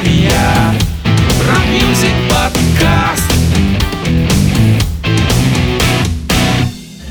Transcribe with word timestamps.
Артария 0.00 0.74
Рок-мьюзик 1.46 2.14
подкаст 2.30 3.32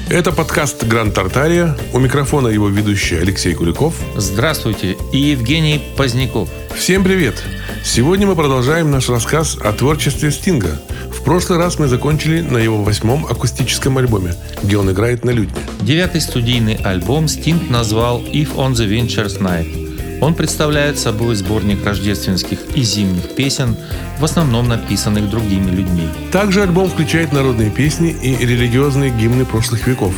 Это 0.10 0.32
подкаст 0.32 0.84
«Гранд 0.86 1.14
Тартария». 1.14 1.78
У 1.94 2.00
микрофона 2.00 2.48
его 2.48 2.68
ведущий 2.68 3.18
Алексей 3.18 3.54
Куликов. 3.54 3.94
Здравствуйте, 4.16 4.98
и 5.14 5.20
Евгений 5.20 5.80
Поздняков. 5.98 6.50
Всем 6.75 7.04
привет! 7.04 7.44
Сегодня 7.84 8.25
мы 8.25 8.36
продолжаем 8.36 8.90
наш 8.90 9.08
рассказ 9.08 9.56
о 9.62 9.71
творчестве 9.71 10.32
Стинга. 10.32 10.82
В 11.16 11.24
прошлый 11.24 11.60
раз 11.60 11.78
мы 11.78 11.88
закончили 11.88 12.42
на 12.42 12.58
его 12.58 12.84
восьмом 12.84 13.28
акустическом 13.28 14.00
альбоме, 14.00 14.34
где 14.64 14.78
он 14.78 14.90
играет 14.90 15.24
на 15.24 15.30
лютне. 15.30 15.62
Девятый 15.82 16.21
студийный 16.21 16.80
альбом 16.84 17.28
Стинг 17.28 17.70
назвал 17.70 18.21
«If 18.21 18.56
on 18.56 18.71
the 18.71 18.90
Winter's 18.90 19.40
Night». 19.40 19.89
Он 20.22 20.36
представляет 20.36 21.00
собой 21.00 21.36
сборник 21.36 21.86
рождественских 21.86 22.60
и 22.76 22.82
зимних 22.84 23.36
песен, 23.36 23.77
в 24.20 24.26
основном 24.26 24.68
написанных 24.68 25.30
другими 25.30 25.72
людьми. 25.72 26.08
Также 26.32 26.64
альбом 26.64 26.90
включает 26.90 27.32
народные 27.32 27.70
песни 27.70 28.16
и 28.22 28.36
религиозные 28.36 29.12
гимны 29.12 29.46
прошлых 29.46 29.88
веков. 29.88 30.13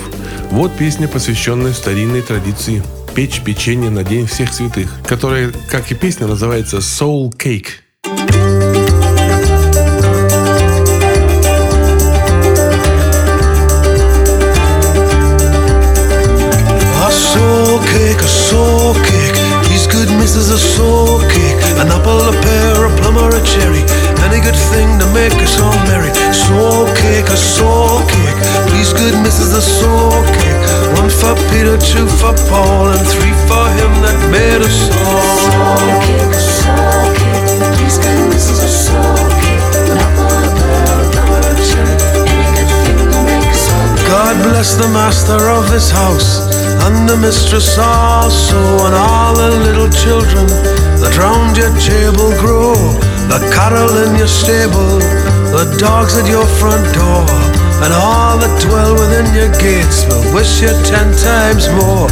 Вот 0.50 0.76
песня, 0.76 1.08
посвященная 1.08 1.73
старинной 1.73 2.22
традиции 2.22 2.84
печь 3.16 3.42
печенье 3.42 3.90
на 3.90 4.04
День 4.04 4.26
всех 4.26 4.54
святых, 4.54 4.98
которая, 5.06 5.52
как 5.70 5.92
и 5.92 5.95
песня, 5.95 6.28
называется 6.28 6.78
Soul 6.78 7.31
Cake. 7.36 7.68
A 17.04 17.14
soul 17.14 17.80
cake, 17.84 18.22
a 18.22 18.28
soul 18.28 18.95
cake. 18.95 19.11
Missus, 20.21 20.52
a 20.52 20.59
soul 20.59 21.17
cake. 21.34 21.57
An 21.81 21.89
apple, 21.89 22.21
a 22.21 22.31
pear, 22.45 22.85
a 22.85 22.95
plum, 23.02 23.17
or 23.17 23.34
a 23.34 23.41
cherry. 23.41 23.81
Any 24.21 24.38
good 24.38 24.59
thing 24.69 25.00
to 25.02 25.08
make 25.17 25.33
us 25.41 25.58
all 25.58 25.73
merry. 25.89 26.13
Soul 26.30 26.86
cake, 26.94 27.25
a 27.25 27.36
soul 27.36 28.05
cake. 28.05 28.38
Please, 28.69 28.94
good 28.94 29.17
missus, 29.25 29.50
a 29.58 29.63
soul 29.63 30.13
cake. 30.38 30.61
One 31.02 31.09
for 31.09 31.33
Peter, 31.50 31.73
two 31.73 32.05
for 32.05 32.38
Paul, 32.53 32.94
and 32.94 33.02
three 33.09 33.31
the 45.32 45.48
of 45.56 45.72
this 45.72 45.90
house 45.90 46.44
and 46.84 47.08
the 47.08 47.16
mistress 47.16 47.78
also, 47.78 48.60
and 48.84 48.96
all 48.96 49.32
the 49.32 49.64
little 49.64 49.88
children 49.88 50.44
that 51.00 51.16
round 51.16 51.56
your 51.56 51.72
table 51.80 52.36
grow. 52.44 52.76
The 53.32 53.40
cattle 53.56 53.96
in 54.04 54.20
your 54.20 54.28
stable, 54.28 55.00
the 55.56 55.72
dogs 55.80 56.20
at 56.20 56.28
your 56.28 56.44
front 56.59 56.84
door, 56.92 57.24
and 57.80 57.96
all 57.96 58.36
that 58.44 58.52
dwell 58.59 58.92
within 59.00 59.32
your 59.32 59.48
gates 59.56 60.04
will 60.04 60.36
wish 60.36 60.59
you 60.59 60.74
ten 60.84 61.08
times 61.16 61.72
more. 61.80 62.12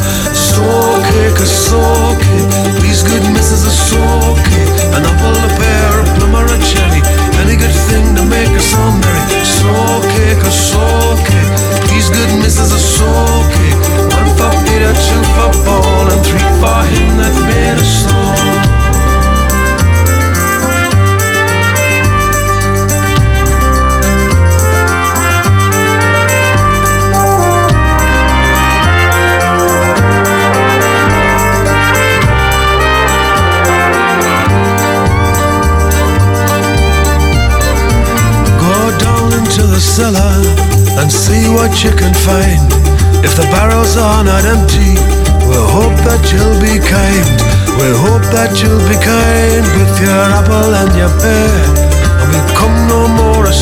Cake, 0.60 1.40
a 1.40 1.48
soul 1.48 2.16
cake, 2.20 2.52
please 2.80 3.02
good 3.04 3.24
missus, 3.32 3.64
a 3.64 3.72
soul 3.72 4.36
cake, 4.44 4.76
an 4.92 5.08
apple, 5.08 5.32
a 5.32 5.50
pear, 5.56 5.92
a 6.00 6.06
plum, 6.20 6.36
or 6.36 6.44
a 6.44 6.60
cherry, 6.68 7.00
any 7.40 7.56
good 7.56 7.72
thing 7.88 8.16
to 8.16 8.24
make 8.28 8.52
us 8.60 8.76
all 8.76 8.92
merry. 8.92 9.24
Soul 9.44 10.04
cake, 10.04 10.44
a 10.44 10.52
cake, 12.00 12.14
good 12.14 12.40
missus, 12.40 12.72
a 12.72 12.80
soul 12.80 13.44
kick. 13.52 13.76
one 14.16 14.30
for 14.38 14.52
Peter, 14.66 14.94
two 14.94 15.24
for 15.36 15.52
Paul, 15.66 16.12
and 16.12 16.26
three 16.26 16.40
for 16.60 16.84
him 16.86 17.18
that 17.18 17.34
made 17.48 17.80
us 17.80 18.14
all. 18.14 18.69
If 43.22 43.36
the 43.36 43.44
barrels 43.52 43.98
are 43.98 44.24
not 44.24 44.46
empty, 44.46 44.96
we'll 45.48 45.68
hope 45.68 45.98
that 46.08 46.24
you'll 46.32 46.60
be 46.64 46.80
kind. 46.80 47.28
We'll 47.76 48.00
hope 48.00 48.26
that 48.32 48.56
you'll 48.60 48.84
be 48.88 48.98
kind 49.00 49.64
with 49.76 49.94
your 50.00 50.24
apple 50.40 50.72
and 50.76 50.92
your 50.96 51.12
pear. 51.20 51.52
And 52.20 52.28
we'll 52.32 52.52
come 52.56 52.76
no 52.88 53.08
more 53.08 53.46
a 53.46 53.54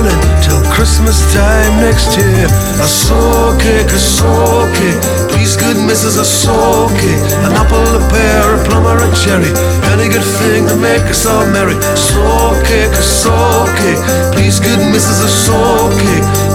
souling 0.00 0.42
till 0.42 0.60
Christmas 0.72 1.20
time 1.32 1.80
next 1.80 2.16
year. 2.16 2.46
A 2.80 2.88
soul 2.88 3.56
cake, 3.58 3.92
a 3.92 3.98
soul 3.98 4.64
cake. 4.74 5.00
Please, 5.30 5.56
good 5.56 5.76
missus, 5.76 6.16
a 6.16 6.24
soul 6.24 6.88
cake. 6.88 7.24
An 7.44 7.52
apple, 7.52 7.84
a 7.96 8.00
pear, 8.08 8.54
a 8.54 8.64
plum, 8.64 8.86
or 8.86 8.96
a 8.96 9.10
cherry. 9.14 9.52
Any 9.92 10.08
good 10.08 10.24
thing 10.40 10.66
to 10.68 10.76
make 10.76 11.02
us 11.10 11.26
all 11.26 11.46
merry. 11.46 11.76
Soul 11.96 12.54
cake, 12.64 12.92
a 12.92 13.02
soul 13.02 13.66
cake. 13.80 14.02
Please, 14.34 14.60
good 14.60 14.80
missus, 14.92 15.20
a 15.20 15.28
soul. 15.28 15.90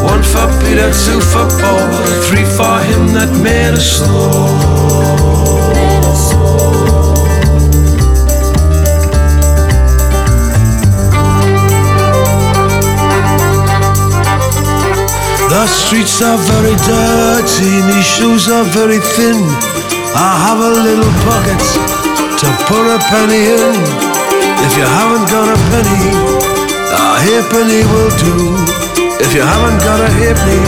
One 0.03 0.23
for 0.23 0.47
Peter, 0.61 0.89
two 1.05 1.19
for 1.19 1.47
Paul, 1.59 1.85
three 2.27 2.45
for 2.45 2.77
him 2.89 3.13
that 3.13 3.31
made 3.43 3.73
us 3.73 4.01
all. 4.07 5.94
The 15.55 15.67
streets 15.67 16.21
are 16.21 16.35
very 16.51 16.75
dirty, 16.83 17.79
my 17.87 18.03
shoes 18.03 18.51
are 18.51 18.67
very 18.75 18.99
thin. 18.99 19.39
I 20.11 20.35
have 20.43 20.59
a 20.59 20.71
little 20.83 21.13
pocket 21.23 21.63
to 22.43 22.47
put 22.67 22.83
a 22.91 22.99
penny 23.07 23.55
in. 23.55 23.75
If 24.67 24.75
you 24.75 24.83
haven't 24.83 25.31
got 25.31 25.47
a 25.47 25.55
penny, 25.71 26.11
a 26.91 27.07
halfpenny 27.23 27.87
will 27.87 28.11
do. 28.19 28.35
If 29.23 29.31
you 29.31 29.47
haven't 29.47 29.79
got 29.79 30.03
a 30.03 30.11
halfpenny, 30.11 30.59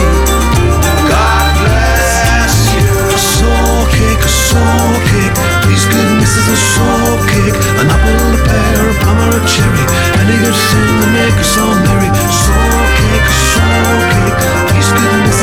God 1.04 1.48
bless 1.60 2.56
you. 2.72 2.88
A 3.12 3.20
soul 3.20 3.84
cake, 3.92 4.24
a 4.24 4.32
soul 4.48 4.92
cake. 5.12 5.36
Please, 5.68 5.84
good 5.84 6.16
missus, 6.16 6.48
a 6.48 6.56
soul 6.56 7.12
cake. 7.28 7.60
An 7.76 7.92
apple, 7.92 8.24
a 8.32 8.40
pear, 8.40 8.88
a 8.88 8.94
plum, 9.04 9.20
or 9.20 9.36
a 9.36 9.42
cherry. 9.44 9.84
Any 10.16 10.36
good 10.40 10.56
thing 10.56 10.90
to 10.96 11.08
make 11.12 11.36
us 11.36 11.60
all 11.60 11.76
merry. 11.76 12.08
Soul 12.32 12.88
a 13.04 13.36
soul 13.52 14.00
cake. 14.16 14.67
Please, 14.98 15.37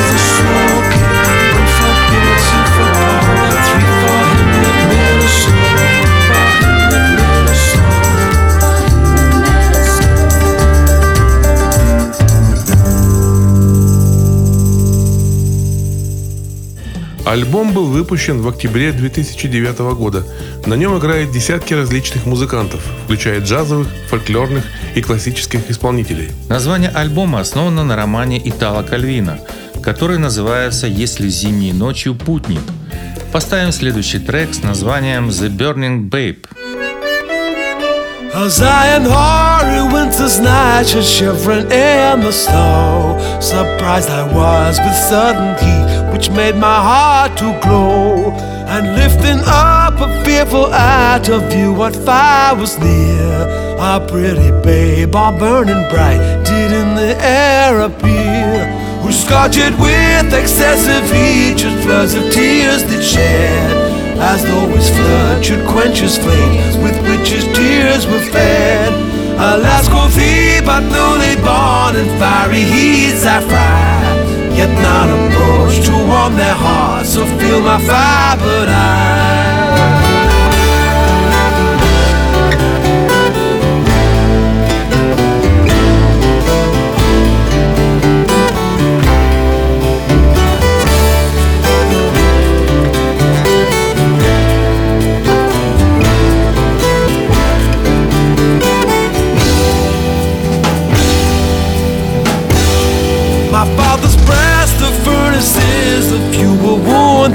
Альбом 17.25 17.73
был 17.73 17.85
выпущен 17.87 18.39
в 18.41 18.47
октябре 18.47 18.91
2009 18.91 19.79
года. 19.95 20.23
На 20.67 20.75
нем 20.75 20.95
играют 20.95 21.31
десятки 21.31 21.73
различных 21.73 22.27
музыкантов, 22.27 22.81
включая 23.03 23.41
джазовых, 23.41 23.87
фольклорных 24.09 24.63
и 24.93 25.01
классических 25.01 25.71
исполнителей. 25.71 26.29
Название 26.49 26.91
альбома 26.91 27.39
основано 27.39 27.83
на 27.83 27.95
романе 27.95 28.39
Итала 28.47 28.83
Кальвина, 28.83 29.39
который 29.81 30.19
называется 30.19 30.85
«Если 30.85 31.27
зимней 31.27 31.73
ночью 31.73 32.13
путник». 32.13 32.61
Поставим 33.31 33.71
следующий 33.71 34.19
трек 34.19 34.53
с 34.53 34.61
названием 34.61 35.29
«The 35.29 35.49
Burning 35.49 36.07
Babe». 36.07 36.45
As 38.37 38.61
I 38.61 38.97
in 38.97 39.03
hoary 39.07 39.93
winter's 39.93 40.41
night 40.41 40.87
should 40.87 41.05
shivering 41.05 41.71
in 41.71 42.19
the 42.19 42.33
snow 42.33 43.17
Surprised 43.39 44.09
I 44.09 44.23
was 44.27 44.77
with 44.77 44.93
sudden 44.93 45.55
heat 45.63 46.11
which 46.11 46.29
made 46.29 46.57
my 46.57 46.75
heart 46.89 47.37
to 47.37 47.57
glow. 47.63 48.31
And 48.67 48.93
lifting 48.97 49.39
up 49.45 50.01
a 50.01 50.25
fearful 50.25 50.67
eye 50.69 51.21
to 51.23 51.39
view 51.47 51.71
what 51.71 51.95
fire 51.95 52.55
was 52.55 52.77
near 52.77 53.47
A 53.79 54.05
pretty 54.05 54.51
babe 54.67 55.15
all 55.15 55.31
burning 55.39 55.87
bright 55.89 56.19
did 56.43 56.73
in 56.73 56.93
the 56.95 57.15
air 57.23 57.79
appear. 57.79 58.67
Who 59.01 59.13
scorched 59.13 59.59
it 59.59 59.79
with 59.79 60.33
excessive 60.33 61.09
heat 61.09 61.59
should 61.61 61.81
floods 61.83 62.13
of 62.13 62.29
tears 62.33 62.83
did 62.83 63.01
shed 63.01 63.94
as 64.19 64.43
though 64.43 64.67
his 64.67 64.89
flood 64.89 65.43
should 65.43 65.65
quench 65.67 65.99
his 65.99 66.17
flames 66.17 66.77
with 66.77 66.97
which 67.07 67.29
his 67.29 67.45
tears 67.55 68.07
were 68.07 68.25
fed. 68.31 68.93
Alas, 69.35 69.87
quoth 69.89 70.15
he, 70.15 70.61
but 70.61 70.81
newly 70.81 71.35
born 71.43 71.95
in 71.95 72.07
fiery 72.19 72.63
heats 72.63 73.25
I 73.25 73.41
fry, 73.41 74.55
yet 74.55 74.71
not 74.81 75.09
a 75.09 75.25
approach 75.27 75.85
to 75.87 75.91
warm 75.91 76.35
their 76.35 76.53
hearts 76.53 77.17
or 77.17 77.25
feel 77.39 77.61
my 77.61 77.79
fire, 77.79 78.37
but 78.37 78.69
I. 78.69 79.34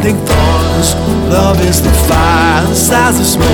Love 0.03 1.61
is 1.61 1.83
the 1.83 1.93
fire, 2.09 2.67
the 2.67 2.75
size 2.75 3.21
of 3.21 3.27
smoke, 3.27 3.45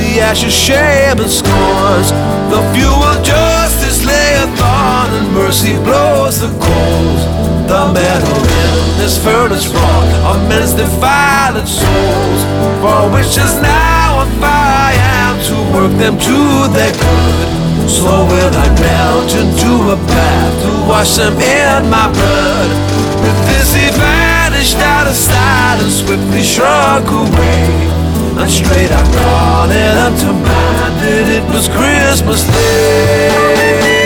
the 0.00 0.18
ashes, 0.20 0.54
shame, 0.54 1.20
and 1.20 1.28
scars. 1.28 2.08
The 2.48 2.60
fuel 2.72 3.22
justice 3.22 4.06
layeth 4.06 4.60
on, 4.64 5.12
and 5.12 5.34
mercy 5.34 5.76
blows 5.84 6.40
the 6.40 6.48
coals. 6.48 7.22
The 7.68 7.92
metal 7.92 8.40
in 8.40 8.96
this 8.96 9.22
furnace 9.22 9.68
wrought 9.68 10.08
of 10.24 10.48
men's 10.48 10.72
defiled 10.72 11.68
souls, 11.68 12.42
for 12.80 13.12
which 13.12 13.36
is 13.36 13.60
now 13.60 14.24
a 14.24 14.26
fire 14.40 14.96
and 14.96 15.36
to 15.52 15.56
work 15.76 15.92
them 16.00 16.16
to 16.16 16.38
their 16.72 16.96
good. 16.96 17.60
So 17.90 18.24
will 18.24 18.54
I 18.56 18.68
melt 18.80 19.30
into 19.36 19.92
a 19.92 19.96
bath 19.96 20.62
to 20.64 20.70
wash 20.88 21.16
them 21.16 21.36
in 21.36 21.90
my 21.90 22.08
blood. 22.08 22.70
With 23.20 23.38
this 23.52 23.74
he 23.74 23.86
vanished 24.60 24.76
out 24.76 25.06
of 25.06 25.14
sight 25.14 25.78
and 25.80 25.90
swiftly 25.90 26.42
shrunk 26.42 27.06
away. 27.08 27.88
And 28.38 28.50
straight 28.50 28.90
I 28.92 29.02
called 29.16 29.70
it 29.70 29.96
unto 29.96 30.32
mind 30.32 30.94
that 31.00 31.28
it 31.28 31.54
was 31.54 31.68
Christmas 31.68 32.44
Day. 32.46 33.99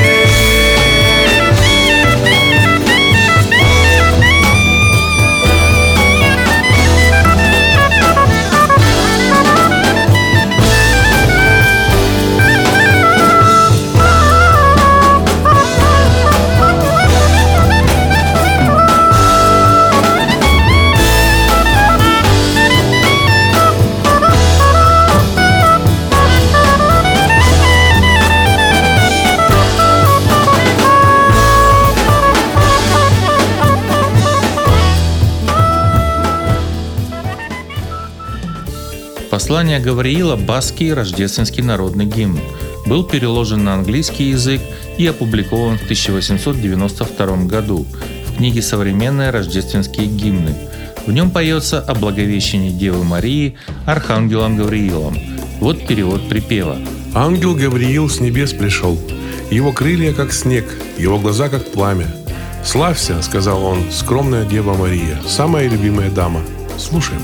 Послание 39.45 39.79
Гавриила– 39.79 40.37
баский 40.49 40.95
рождественский 40.95 41.63
народный 41.63 42.07
гимн. 42.07 42.41
Был 42.87 43.05
переложен 43.05 43.63
на 43.63 43.75
английский 43.75 44.31
язык 44.31 44.63
и 44.97 45.07
опубликован 45.07 45.77
в 45.77 45.83
1892 45.83 47.45
году 47.45 47.85
в 48.27 48.37
книге 48.39 48.63
«Современные 48.63 49.29
рождественские 49.29 50.07
гимны». 50.07 50.55
В 51.07 51.13
нем 51.13 51.31
поется 51.31 51.79
о 51.79 51.95
благовещении 51.95 52.71
Девы 52.71 53.05
Марии 53.05 53.57
Архангелом 53.85 54.57
Гавриилом. 54.57 55.15
Вот 55.61 55.87
перевод 55.87 56.27
припева. 56.27 56.79
Ангел 57.13 57.55
Гавриил 57.55 58.09
с 58.09 58.21
небес 58.21 58.55
пришел. 58.55 58.99
Его 59.51 59.73
крылья, 59.73 60.15
как 60.15 60.33
снег, 60.33 60.65
его 60.97 61.19
глаза, 61.19 61.51
как 61.51 61.71
пламя. 61.71 62.07
«Славься»,— 62.65 63.21
сказал 63.23 63.63
он,— 63.63 63.81
«скромная 63.93 64.47
Дева 64.47 64.73
Мария, 64.73 65.21
самая 65.29 65.69
любимая 65.69 66.11
дама». 66.11 66.41
Слушаем. 66.79 67.21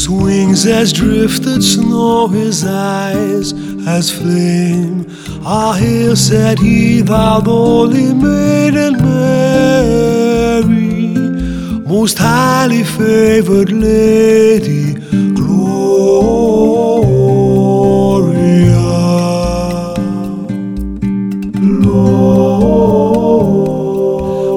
His 0.00 0.08
wings 0.08 0.64
as 0.64 0.94
drifted 0.94 1.62
snow, 1.62 2.26
his 2.26 2.64
eyes 2.64 3.52
as 3.86 4.10
flame. 4.10 5.04
Ah, 5.44 5.74
here 5.74 6.16
said 6.16 6.58
he, 6.58 7.02
thou 7.02 7.42
holy 7.42 8.14
maiden 8.14 8.96
Mary, 8.96 9.92
most 11.86 12.16
highly 12.16 12.82
favored 12.82 13.70
lady, 13.70 14.94
Gloria. 15.34 15.90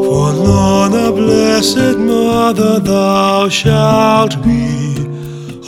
For 0.07 0.31
none 0.47 0.93
a 0.93 1.11
blessed 1.11 1.97
mother 1.97 2.79
thou 2.79 3.49
shalt 3.49 4.41
be, 4.41 4.72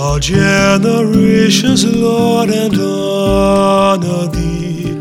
all 0.05 0.19
generations 0.19 1.83
Lord 1.83 2.49
and 2.49 2.75
honor 2.79 4.27
thee. 4.27 4.91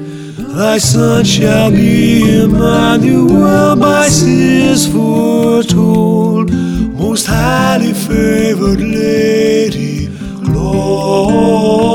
Thy 0.57 0.79
son 0.79 1.25
shall 1.25 1.71
be 1.71 2.41
Emmanuel 2.45 3.77
by 3.77 4.09
seers 4.09 4.87
foretold, 4.87 6.51
most 6.53 7.27
highly 7.27 7.93
favored 7.93 8.81
lady, 8.81 10.09
Gloria. 10.45 11.94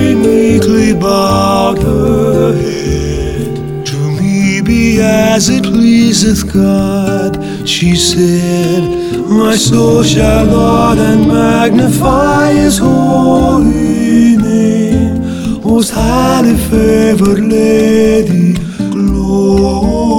Meekly 0.00 0.92
bowed 0.94 1.78
her 1.82 2.52
head. 2.54 3.86
To 3.86 3.96
me 4.18 4.60
be 4.60 5.00
as 5.00 5.48
it 5.48 5.64
pleaseth 5.64 6.52
God, 6.52 7.32
she 7.68 7.94
said. 7.96 8.82
My 9.28 9.56
soul 9.56 10.02
shall 10.02 10.46
laud 10.46 10.98
and 10.98 11.26
magnify 11.28 12.52
his 12.52 12.78
holy 12.78 14.36
name. 14.36 15.62
Most 15.62 15.90
highly 15.90 16.56
favored 16.56 17.40
lady, 17.40 18.54
Gloria. 18.90 20.09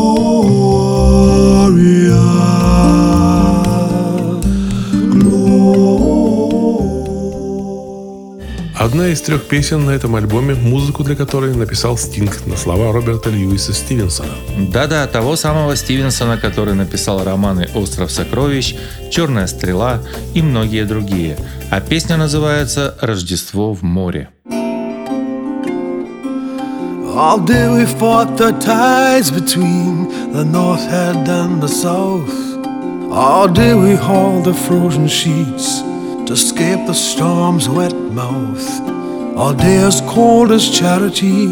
Одна 8.92 9.08
из 9.08 9.22
трех 9.22 9.48
песен 9.48 9.86
на 9.86 9.92
этом 9.92 10.18
альбоме, 10.18 10.54
музыку 10.54 11.06
для 11.06 11.16
которой 11.16 11.56
написал 11.56 11.98
Стинг 11.98 12.46
на 12.46 12.58
слова 12.58 12.92
Роберта 12.92 13.30
Льюиса 13.30 13.72
Стивенсона. 13.72 14.34
Да-да, 14.58 15.08
того 15.08 15.38
самого 15.38 15.78
Стивенсона, 15.78 16.38
который 16.38 16.74
написал 16.74 17.24
романы 17.24 17.70
«Остров 17.74 18.12
сокровищ», 18.12 18.76
«Черная 19.10 19.48
стрела» 19.48 20.02
и 20.34 20.42
многие 20.42 20.84
другие. 20.84 21.38
А 21.70 21.80
песня 21.80 22.18
называется 22.18 22.98
«Рождество 23.00 23.74
в 23.74 23.82
море». 23.82 24.28
All 27.16 27.40
day 27.46 27.70
we 27.70 27.86
fought 27.86 28.36
the 28.36 28.52
tides 28.60 29.32
between 29.32 30.34
the 30.34 30.44
north 30.44 30.86
head 30.92 31.30
and 31.30 31.62
the 31.62 31.70
south. 31.70 32.30
All 33.10 33.48
day 33.48 33.74
we 33.74 33.96
hauled 33.96 34.44
the 34.44 34.54
frozen 34.54 35.08
sheets 35.08 35.82
to 36.32 36.36
escape 36.36 36.86
the 36.88 36.94
storm's 36.94 37.68
wet 37.68 37.94
mouth. 37.94 38.68
All 39.38 39.54
day 39.54 39.78
as 39.90 40.00
cold 40.02 40.52
as 40.52 40.70
charity, 40.70 41.44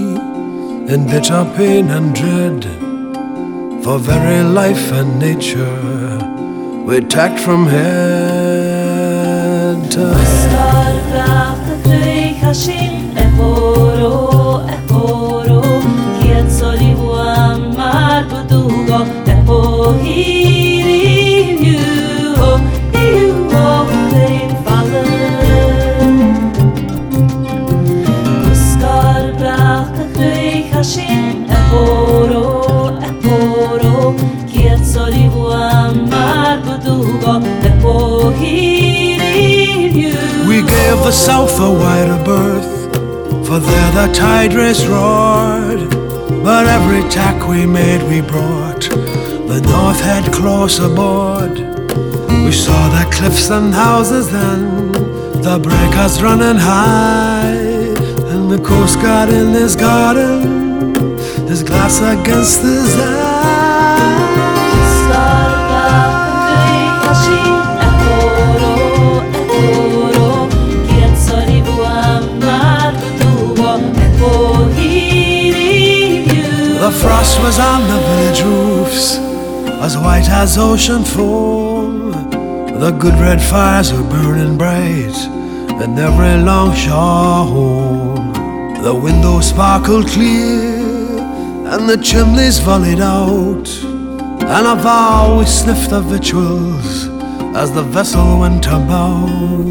in 0.93 1.05
bitter 1.12 1.43
pain 1.57 1.89
and 1.89 2.15
dread. 2.15 2.63
For 3.83 4.00
very 4.00 4.43
life 4.43 4.91
and 4.93 5.19
nature, 5.19 6.17
we 6.86 7.01
tacked 7.01 7.39
from 7.41 7.65
head 7.67 8.71
to 9.91 10.13
head. 10.13 10.50
Huamar 17.09 18.19
south 41.12 41.60
a 41.60 41.69
wider 41.69 42.24
berth, 42.24 42.72
for 43.46 43.60
there 43.60 43.91
the 43.91 44.13
tide 44.13 44.53
race 44.53 44.86
roared. 44.86 45.89
But 46.43 46.67
every 46.67 47.03
tack 47.10 47.48
we 47.48 47.65
made 47.65 48.01
we 48.03 48.22
brought 48.22 48.84
the 49.51 49.60
north 49.62 50.01
head 50.01 50.31
close 50.31 50.79
aboard. 50.79 51.55
We 52.46 52.51
saw 52.51 52.81
the 52.98 53.05
cliffs 53.12 53.50
and 53.50 53.74
houses 53.74 54.31
then, 54.31 54.91
the 55.48 55.60
breakers 55.62 56.22
running 56.22 56.58
high, 56.58 57.58
and 58.31 58.50
the 58.50 58.62
coast 58.63 59.01
guard 59.01 59.29
in 59.29 59.50
his 59.50 59.75
garden, 59.75 61.17
his 61.48 61.63
glass 61.63 62.00
against 62.01 62.62
his 62.62 62.96
eye. 62.98 63.29
The 77.29 77.43
was 77.43 77.59
on 77.59 77.81
the 77.88 78.00
village 78.07 78.41
roofs, 78.41 79.17
as 79.86 79.95
white 79.98 80.27
as 80.29 80.57
ocean 80.57 81.03
foam. 81.03 82.12
The 82.79 82.91
good 82.91 83.13
red 83.19 83.39
fires 83.41 83.93
were 83.93 84.03
burning 84.03 84.57
bright 84.57 85.15
in 85.83 85.98
every 85.98 86.43
long 86.43 86.74
shore 86.74 87.45
home. 87.53 88.33
The 88.83 88.95
windows 88.95 89.50
sparkled 89.50 90.07
clear, 90.07 91.19
and 91.71 91.88
the 91.88 91.98
chimneys 91.98 92.59
volleyed 92.59 93.00
out. 93.00 93.69
And 94.55 94.65
of 94.67 94.86
all 94.86 95.38
we 95.38 95.45
sniffed 95.45 95.91
the 95.91 96.01
victuals 96.01 97.07
as 97.55 97.71
the 97.71 97.83
vessel 97.83 98.39
went 98.39 98.65
about. 98.65 99.69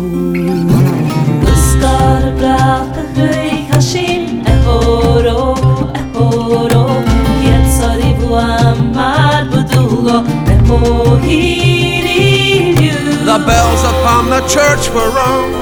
The 13.28 13.38
bells 13.44 13.82
upon 13.84 14.30
the 14.30 14.40
church 14.48 14.88
were 14.94 15.10
rung 15.10 15.52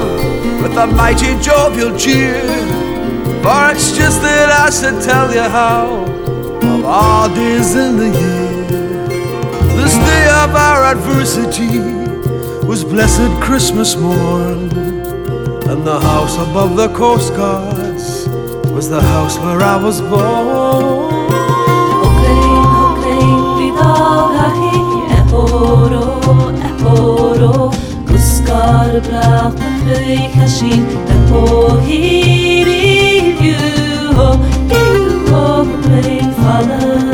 with 0.61 0.77
a 0.77 0.87
mighty 0.87 1.37
jovial 1.41 1.97
cheer. 1.97 2.41
For 3.43 3.71
it's 3.71 3.91
just 3.91 4.21
that 4.21 4.49
I 4.49 4.69
should 4.69 5.01
tell 5.03 5.33
you 5.33 5.41
how, 5.41 6.05
of 6.63 6.85
all 6.85 7.27
days 7.27 7.75
in 7.75 7.97
the 7.97 8.07
year, 8.07 8.67
this 9.75 9.95
day 9.95 10.27
of 10.43 10.55
our 10.55 10.85
adversity 10.85 11.79
was 12.65 12.85
blessed 12.85 13.31
Christmas 13.41 13.97
morn. 13.97 14.71
And 15.69 15.85
the 15.85 15.99
house 15.99 16.37
above 16.37 16.77
the 16.77 16.87
coast 16.95 17.33
guards 17.35 18.29
was 18.71 18.89
the 18.89 19.01
house 19.01 19.37
where 19.39 19.61
I 19.61 19.75
was 19.75 19.99
born. 19.99 21.27
poro, 25.57 26.53
e 26.67 26.71
poro, 26.81 27.71
kuskar 28.07 28.91
blaq 29.07 29.57
lëj 29.87 30.21
hashin, 30.35 30.83
e 31.13 31.17
po 31.29 31.43
hiri 31.87 33.33
vjuho, 33.39 34.29
vjuho 34.69 35.45
lëjnë 35.87 36.33
falën. 36.41 37.05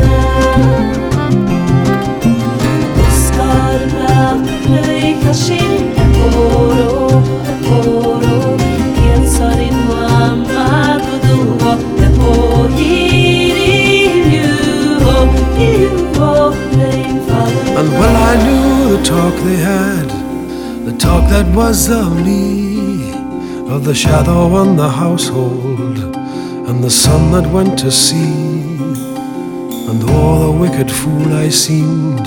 Kuskar 2.98 3.80
blaq 3.94 4.52
lëj 4.74 5.10
hashin, 5.24 5.93
the 18.96 19.02
talk 19.02 19.34
they 19.42 19.56
had, 19.56 20.08
the 20.86 20.96
talk 20.96 21.28
that 21.28 21.52
was 21.52 21.90
of 21.90 22.24
me, 22.24 23.10
of 23.68 23.84
the 23.84 23.94
shadow 23.94 24.46
on 24.54 24.76
the 24.76 24.88
household, 24.88 25.98
and 26.68 26.84
the 26.84 26.90
sun 26.90 27.32
that 27.32 27.52
went 27.52 27.76
to 27.76 27.90
sea. 27.90 28.62
And 29.88 30.00
oh, 30.04 30.46
the 30.46 30.52
wicked 30.62 30.92
fool 30.92 31.26
I 31.34 31.48
seemed, 31.48 32.24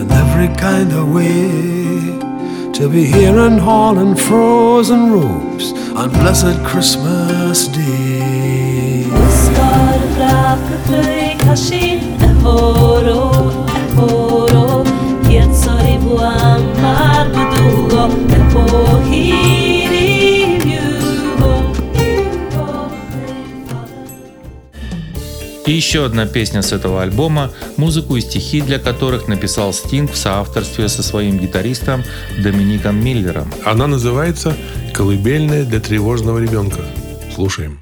in 0.00 0.10
every 0.10 0.54
kind 0.56 0.92
of 0.92 1.14
way, 1.14 2.72
to 2.74 2.90
be 2.90 3.04
here 3.06 3.38
and 3.38 3.58
hauling 3.58 4.16
frozen 4.16 5.10
ropes 5.10 5.72
on 5.96 6.10
blessed 6.10 6.62
Christmas 6.62 7.68
Day. 7.68 9.04
И 25.66 25.72
еще 25.72 26.04
одна 26.04 26.26
песня 26.26 26.62
с 26.62 26.72
этого 26.72 27.02
альбома, 27.02 27.50
музыку 27.76 28.14
и 28.14 28.20
стихи 28.20 28.60
для 28.60 28.78
которых 28.78 29.26
написал 29.26 29.72
Стинг 29.72 30.12
в 30.12 30.16
соавторстве 30.16 30.88
со 30.88 31.02
своим 31.02 31.38
гитаристом 31.38 32.04
Домиником 32.40 33.04
Миллером. 33.04 33.52
Она 33.64 33.88
называется 33.88 34.56
«Колыбельная 34.94 35.64
для 35.64 35.80
тревожного 35.80 36.38
ребенка». 36.38 36.82
Слушаем. 37.34 37.80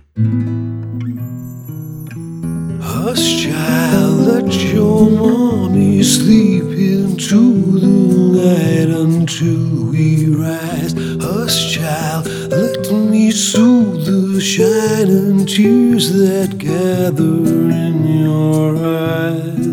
Hush, 2.80 3.44
child, 3.44 4.26
let 4.28 4.54
your 4.72 5.10
mommy 5.10 6.02
sleep 6.02 6.64
into 6.64 7.78
the 7.78 7.86
night 8.32 8.88
until 8.88 9.90
we 9.90 10.26
rise. 10.34 10.94
Hush, 11.20 11.74
child, 11.74 12.26
let 12.50 12.90
me 12.92 13.30
soothe 13.30 14.06
the 14.06 14.40
shining 14.40 15.44
tears 15.44 16.12
that 16.12 16.53
gather 16.84 17.40
in 17.84 17.96
your 18.24 18.76
eyes. 18.76 19.68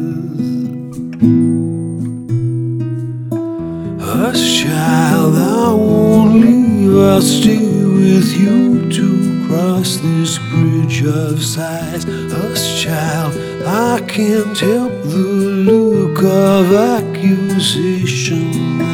Hush, 4.10 4.46
child, 4.64 5.36
I 5.36 5.74
won't 5.74 6.34
leave. 6.44 6.96
I'll 7.12 7.22
stay 7.22 7.68
with 8.00 8.30
you 8.44 8.90
to 8.98 9.08
cross 9.46 9.90
this 9.98 10.32
bridge 10.52 11.00
of 11.04 11.44
sighs. 11.44 12.04
Hush, 12.36 12.66
child, 12.84 13.34
I 13.66 14.00
can't 14.16 14.58
help 14.70 14.94
the 15.16 15.28
look 15.70 16.18
of 16.24 16.66
accusation 16.98 18.46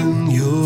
in 0.02 0.32
your 0.40 0.57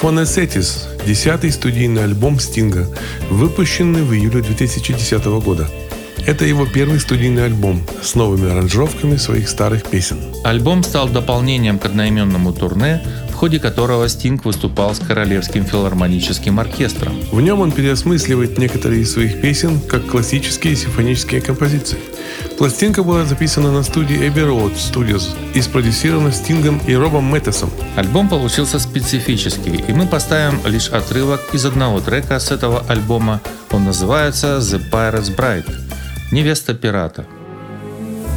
Симфонесетис– 0.00 0.88
десятый 1.06 1.52
студийный 1.52 2.04
альбом 2.04 2.40
Стинга, 2.40 2.88
выпущенный 3.28 4.02
в 4.02 4.14
июле 4.14 4.40
2010 4.40 5.22
года. 5.44 5.68
Это 6.26 6.46
его 6.46 6.64
первый 6.64 7.00
студийный 7.00 7.44
альбом 7.44 7.82
с 8.02 8.14
новыми 8.14 8.50
аранжировками 8.50 9.16
своих 9.16 9.50
старых 9.50 9.84
песен. 9.84 10.18
Альбом 10.42 10.84
стал 10.84 11.10
дополнением 11.10 11.78
к 11.78 11.84
одноименному 11.84 12.54
турне, 12.54 13.02
ходе 13.40 13.58
которого 13.58 14.06
Стинг 14.06 14.44
выступал 14.44 14.94
с 14.94 14.98
Королевским 14.98 15.64
филармоническим 15.64 16.60
оркестром. 16.60 17.18
В 17.32 17.40
нем 17.40 17.60
он 17.60 17.72
переосмысливает 17.72 18.58
некоторые 18.58 19.00
из 19.00 19.14
своих 19.14 19.40
песен 19.40 19.80
как 19.80 20.06
классические 20.06 20.76
симфонические 20.76 21.40
композиции. 21.40 21.98
Пластинка 22.58 23.02
была 23.02 23.24
записана 23.24 23.72
на 23.72 23.82
студии 23.82 24.28
Abbey 24.28 24.46
Road 24.46 24.74
Studios 24.74 25.30
и 25.54 25.62
спродюсирована 25.62 26.32
Стингом 26.32 26.82
и 26.86 26.94
Робом 26.94 27.24
Мэттесом. 27.24 27.70
Альбом 27.96 28.28
получился 28.28 28.78
специфический, 28.78 29.84
и 29.88 29.92
мы 29.94 30.06
поставим 30.06 30.60
лишь 30.66 30.90
отрывок 30.90 31.40
из 31.54 31.64
одного 31.64 32.00
трека 32.00 32.38
с 32.38 32.50
этого 32.50 32.84
альбома. 32.88 33.40
Он 33.70 33.86
называется 33.86 34.58
«The 34.58 34.82
Pirate's 34.92 35.34
Bride»– 35.34 35.72
«Невеста 36.30 36.74
пирата». 36.74 37.24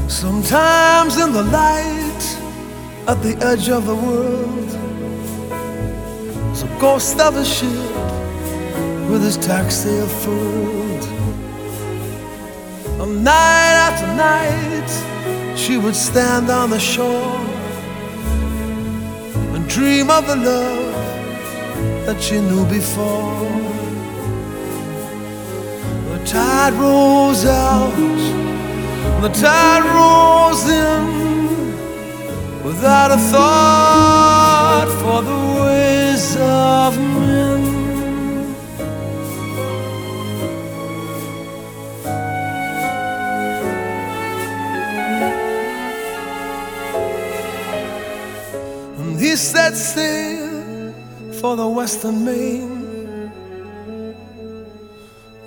Sometimes 0.07 1.17
in 1.17 1.33
the 1.33 1.43
light 1.51 2.03
at 3.05 3.21
the 3.21 3.35
edge 3.41 3.67
of 3.67 3.85
the 3.85 3.95
world, 3.95 4.82
ghost 6.83 7.17
of 7.21 7.37
a 7.37 7.45
ship 7.45 7.95
with 9.09 9.21
his 9.23 9.37
tack 9.37 9.71
sail 9.71 10.05
furled. 10.21 11.03
And 13.01 13.23
night 13.23 13.75
after 13.87 14.09
night, 14.29 14.91
she 15.57 15.77
would 15.77 15.95
stand 15.95 16.49
on 16.49 16.71
the 16.71 16.81
shore 16.91 17.39
and 19.53 19.63
dream 19.69 20.09
of 20.17 20.27
the 20.27 20.35
love 20.35 20.95
that 22.05 22.21
she 22.21 22.41
knew 22.49 22.65
before. 22.65 23.49
The 26.11 26.19
tide 26.25 26.73
rose 26.73 27.45
out. 27.45 27.95
The 29.25 29.31
tide 29.45 29.85
rolls 29.95 30.63
in 30.83 31.03
without 32.67 33.09
a 33.17 33.19
thought 33.31 34.89
for 35.01 35.21
the 35.29 35.43
of. 36.37 36.97
And 48.97 49.19
he 49.19 49.35
set 49.35 49.75
sail 49.75 50.93
for 51.39 51.55
the 51.55 51.67
western 51.67 52.25
main 52.25 53.31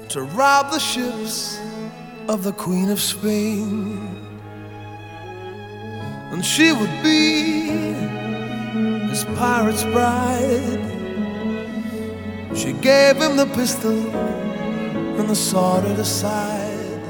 to 0.09 0.23
rob 0.23 0.71
the 0.71 0.79
ships 0.79 1.59
of 2.29 2.43
the 2.43 2.53
Queen 2.53 2.91
of 2.91 3.01
Spain. 3.01 3.99
And 6.33 6.45
she 6.45 6.73
would 6.73 7.03
be 7.03 8.26
his 9.11 9.25
pirate's 9.37 9.85
bride. 9.85 10.83
She 12.55 12.73
gave 12.73 13.17
him 13.17 13.37
the 13.37 13.47
pistol 13.55 13.99
and 15.19 15.29
the 15.29 15.35
sword 15.35 15.85
at 15.85 15.97
his 15.97 16.09
side. 16.09 17.03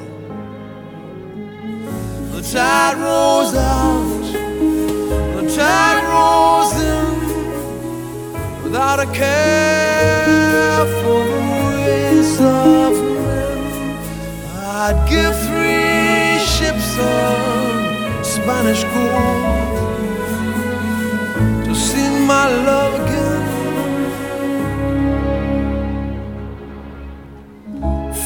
The 2.33 2.42
tide 2.42 2.96
rose 2.98 3.55
out, 3.55 4.22
the 5.37 5.44
tide 5.57 6.02
rose 6.14 6.74
in, 6.94 7.16
without 8.64 8.98
a 9.00 9.07
care 9.12 10.85
for 11.02 11.24
the 11.33 11.40
ways 11.55 12.40
of 12.40 12.92
men. 13.24 13.59
I'd 14.85 14.98
give 15.09 15.35
three 15.48 16.38
ships 16.55 16.98
of 16.98 18.26
Spanish 18.26 18.83
gold 18.85 19.65
my 22.26 22.46
love 22.68 22.94
again. 23.00 23.44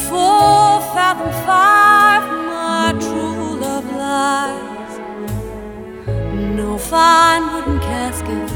Four 0.07 0.81
fathom 0.93 1.31
five, 1.45 2.23
my 2.49 2.93
true 2.99 3.59
love 3.65 3.87
lies. 4.05 4.93
No 6.57 6.77
fine 6.77 7.43
wooden 7.53 7.79
casket, 7.79 8.49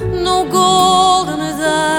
no 0.00 0.46
gold 0.50 1.28
in 1.30 1.40
his 1.40 1.60
eyes. 1.60 1.97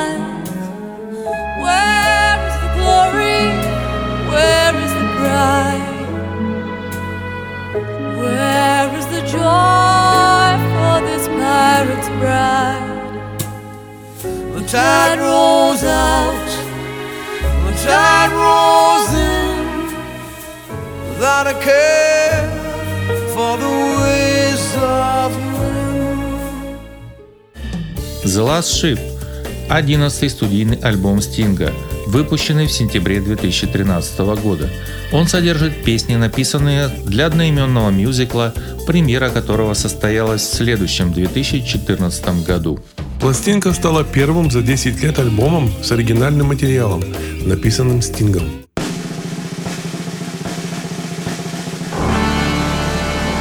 Tide 14.71 15.19
rolls 15.19 15.83
out, 15.83 16.47
the 17.65 17.71
tide 17.83 18.31
rolls 18.31 19.11
in, 19.15 19.65
without 21.09 21.47
a 21.47 21.55
care 21.59 22.47
for 23.33 23.57
the 23.57 23.73
ways 24.01 24.75
of 24.77 25.35
men. 25.57 26.77
The 28.23 28.43
Last 28.43 28.79
Ship– 28.79 28.99
11 29.69 30.31
студийный 30.31 30.77
альбом 30.77 31.19
Стинга, 31.21 31.73
выпущенный 32.05 32.67
в 32.67 32.71
сентябре 32.71 33.21
2013 33.21 34.19
года. 34.41 34.69
Он 35.11 35.27
содержит 35.27 35.83
песни, 35.83 36.15
написанные 36.15 36.89
для 37.05 37.25
одноименного 37.25 37.89
мюзикла, 37.89 38.53
премьера 38.85 39.29
которого 39.29 39.73
состоялась 39.73 40.41
в 40.41 40.53
следующем 40.53 41.11
2014 41.11 42.45
году. 42.45 42.79
Пластинка 43.19 43.73
стала 43.73 44.05
первым 44.05 44.49
за 44.49 44.61
10 44.61 45.03
лет 45.03 45.19
альбомом 45.19 45.69
с 45.83 45.91
оригинальным 45.91 46.47
материалом, 46.47 47.03
написанным 47.45 48.01
Стингом. 48.01 48.43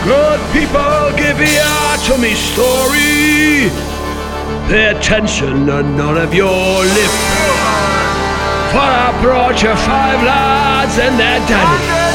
Good 0.05 0.41
people, 0.53 1.13
give 1.17 1.39
ear 1.41 1.97
to 2.07 2.19
me 2.19 2.35
story. 2.35 3.71
Pay 4.69 4.97
attention 4.97 5.69
and 5.69 5.97
none 5.97 6.17
of 6.17 6.35
your 6.35 6.85
lip. 6.85 7.13
For 8.73 8.81
I 8.81 9.17
brought 9.23 9.63
you 9.63 9.75
five 9.77 10.23
lads 10.25 10.99
and 10.99 11.19
their 11.19 11.41
daddy. 11.47 12.09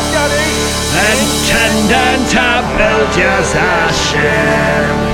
Intending 1.14 2.28
to 2.34 2.64
build 2.78 3.16
you 3.16 3.26
a 3.26 3.94
ship. 3.94 5.14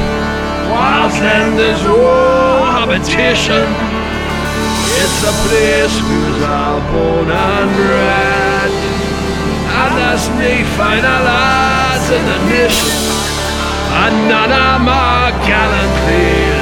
Whilst 0.69 1.19
then 1.19 1.57
there's 1.57 1.83
no 1.83 2.38
habitation. 2.80 3.68
It's 5.02 5.20
a 5.32 5.34
place 5.44 5.96
was 6.00 6.44
all 6.48 6.80
born 6.92 7.30
and 7.30 7.70
bred. 7.76 8.72
And 9.80 9.92
there's 10.00 10.28
final 10.78 11.20
lads 11.28 12.08
in 12.10 12.24
the 12.26 12.39
nation 12.50 12.92
And 14.02 14.15
none 14.28 14.52
of 14.52 14.82
my 14.82 15.32
gallantry 15.46 16.59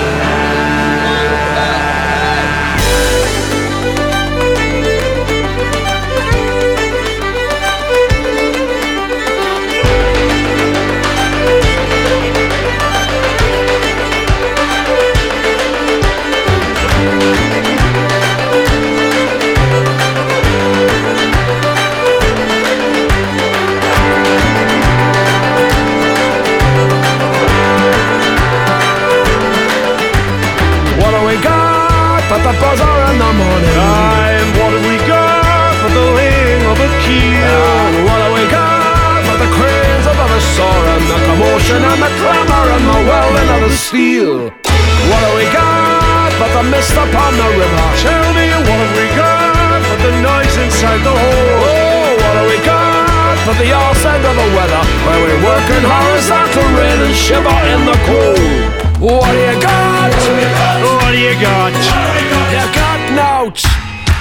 got 40.57 40.81
but 40.81 40.81
the 40.81 40.81
soar 40.81 40.81
and 40.89 41.05
the 41.05 41.19
commotion 41.29 41.81
and 41.85 42.01
the 42.01 42.11
clamor 42.17 42.65
and 42.73 43.63
the 43.63 43.75
steel. 43.77 44.49
What 45.07 45.21
have 45.21 45.35
we 45.37 45.45
got 45.53 46.31
but 46.39 46.51
the 46.53 46.63
mist 46.69 46.93
upon 46.93 47.31
the 47.37 47.49
river? 47.53 47.87
Tell 48.01 48.27
me 48.33 48.47
what 48.65 48.79
have 48.81 48.95
we 48.97 49.07
got 49.15 49.81
but 49.87 49.99
the 50.01 50.13
noise 50.21 50.57
inside 50.57 51.01
the 51.05 51.13
hole? 51.13 51.61
Oh, 51.61 52.17
what 52.17 52.35
have 52.41 52.49
we 52.49 52.59
got 52.65 53.37
but 53.45 53.57
the 53.61 53.71
arse 53.71 54.05
end 54.05 54.25
of 54.25 54.35
the 54.35 54.49
weather 54.57 54.83
where 55.05 55.21
we 55.23 55.33
work 55.45 55.67
in 55.77 55.83
horizontal 55.85 56.67
rain 56.75 56.99
and 57.05 57.15
shiver 57.15 57.59
in 57.73 57.81
the 57.85 57.97
cold? 58.09 58.41
What 58.97 59.29
do 59.29 59.37
you 59.37 59.55
got? 59.61 60.09
What 60.81 61.11
do 61.13 61.19
you 61.21 61.35
got? 61.37 61.73
You 62.49 62.65
got 62.73 62.99
nought. 63.13 63.61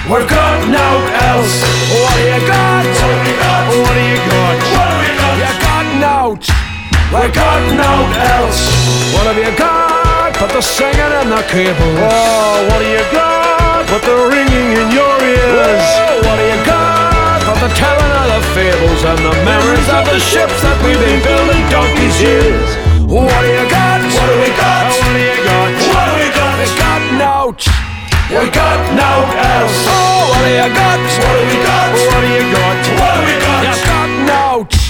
We've 0.07 0.29
got 0.29 0.69
nought 0.69 1.07
else. 1.33 1.55
What 1.91 2.13
do 2.15 2.23
you 2.23 2.41
got? 2.47 2.85
What 3.73 3.93
do 3.93 4.01
you 4.05 4.17
got? 4.29 4.96
You 5.97 6.03
got 6.03 6.29
nought. 6.29 6.45
We 7.09 7.25
got 7.33 7.61
nought 7.73 8.13
else. 8.37 8.61
What 9.17 9.25
have 9.33 9.39
you 9.41 9.49
got 9.57 10.37
but 10.37 10.53
the 10.53 10.61
singing 10.61 10.93
and 10.93 11.33
the 11.33 11.41
cables? 11.49 11.97
Oh, 11.97 12.69
what 12.69 12.77
do 12.77 12.85
you 12.85 13.01
got 13.09 13.81
but 13.89 14.05
the 14.05 14.13
ringing 14.29 14.77
in 14.77 14.93
your 14.93 15.17
ears? 15.25 15.81
Oh, 15.97 16.21
what 16.21 16.37
do 16.37 16.45
you 16.45 16.61
got 16.69 17.41
but 17.49 17.57
the 17.65 17.73
telling 17.73 18.13
of 18.13 18.29
the 18.29 18.41
fables 18.53 19.01
and 19.09 19.17
the 19.25 19.33
memories 19.41 19.89
of 19.89 20.05
the 20.05 20.21
ships 20.21 20.61
that 20.61 20.77
we've 20.85 21.01
been 21.01 21.17
building 21.25 21.65
donkey's 21.73 22.21
years? 22.21 22.69
What 23.09 23.33
do 23.41 23.49
you 23.49 23.65
got? 23.65 23.97
What 24.05 24.27
do 24.29 24.37
we 24.37 24.53
got? 24.53 24.93
What 24.93 25.17
do 25.17 25.21
you 25.25 25.37
got? 25.49 25.73
What 25.81 26.05
do 26.05 26.13
we 26.13 26.29
got? 26.29 26.53
We 26.61 26.67
got 26.77 27.01
nought. 27.17 27.61
We 28.29 28.45
got 28.53 28.79
nought 28.93 29.33
else. 29.33 29.81
Oh, 29.89 30.29
what 30.29 30.45
do 30.45 30.61
you 30.61 30.69
got? 30.77 31.01
What 31.01 31.33
do 31.33 31.41
we 31.41 31.57
got? 31.65 31.89
What 31.89 32.21
do 32.21 32.29
you 32.37 32.45
got? 32.53 32.77
What 33.01 33.11
do 33.17 33.21
we 33.25 33.33
got? 33.41 33.65
You 33.65 33.73
got 33.81 34.09
nought. 34.29 34.86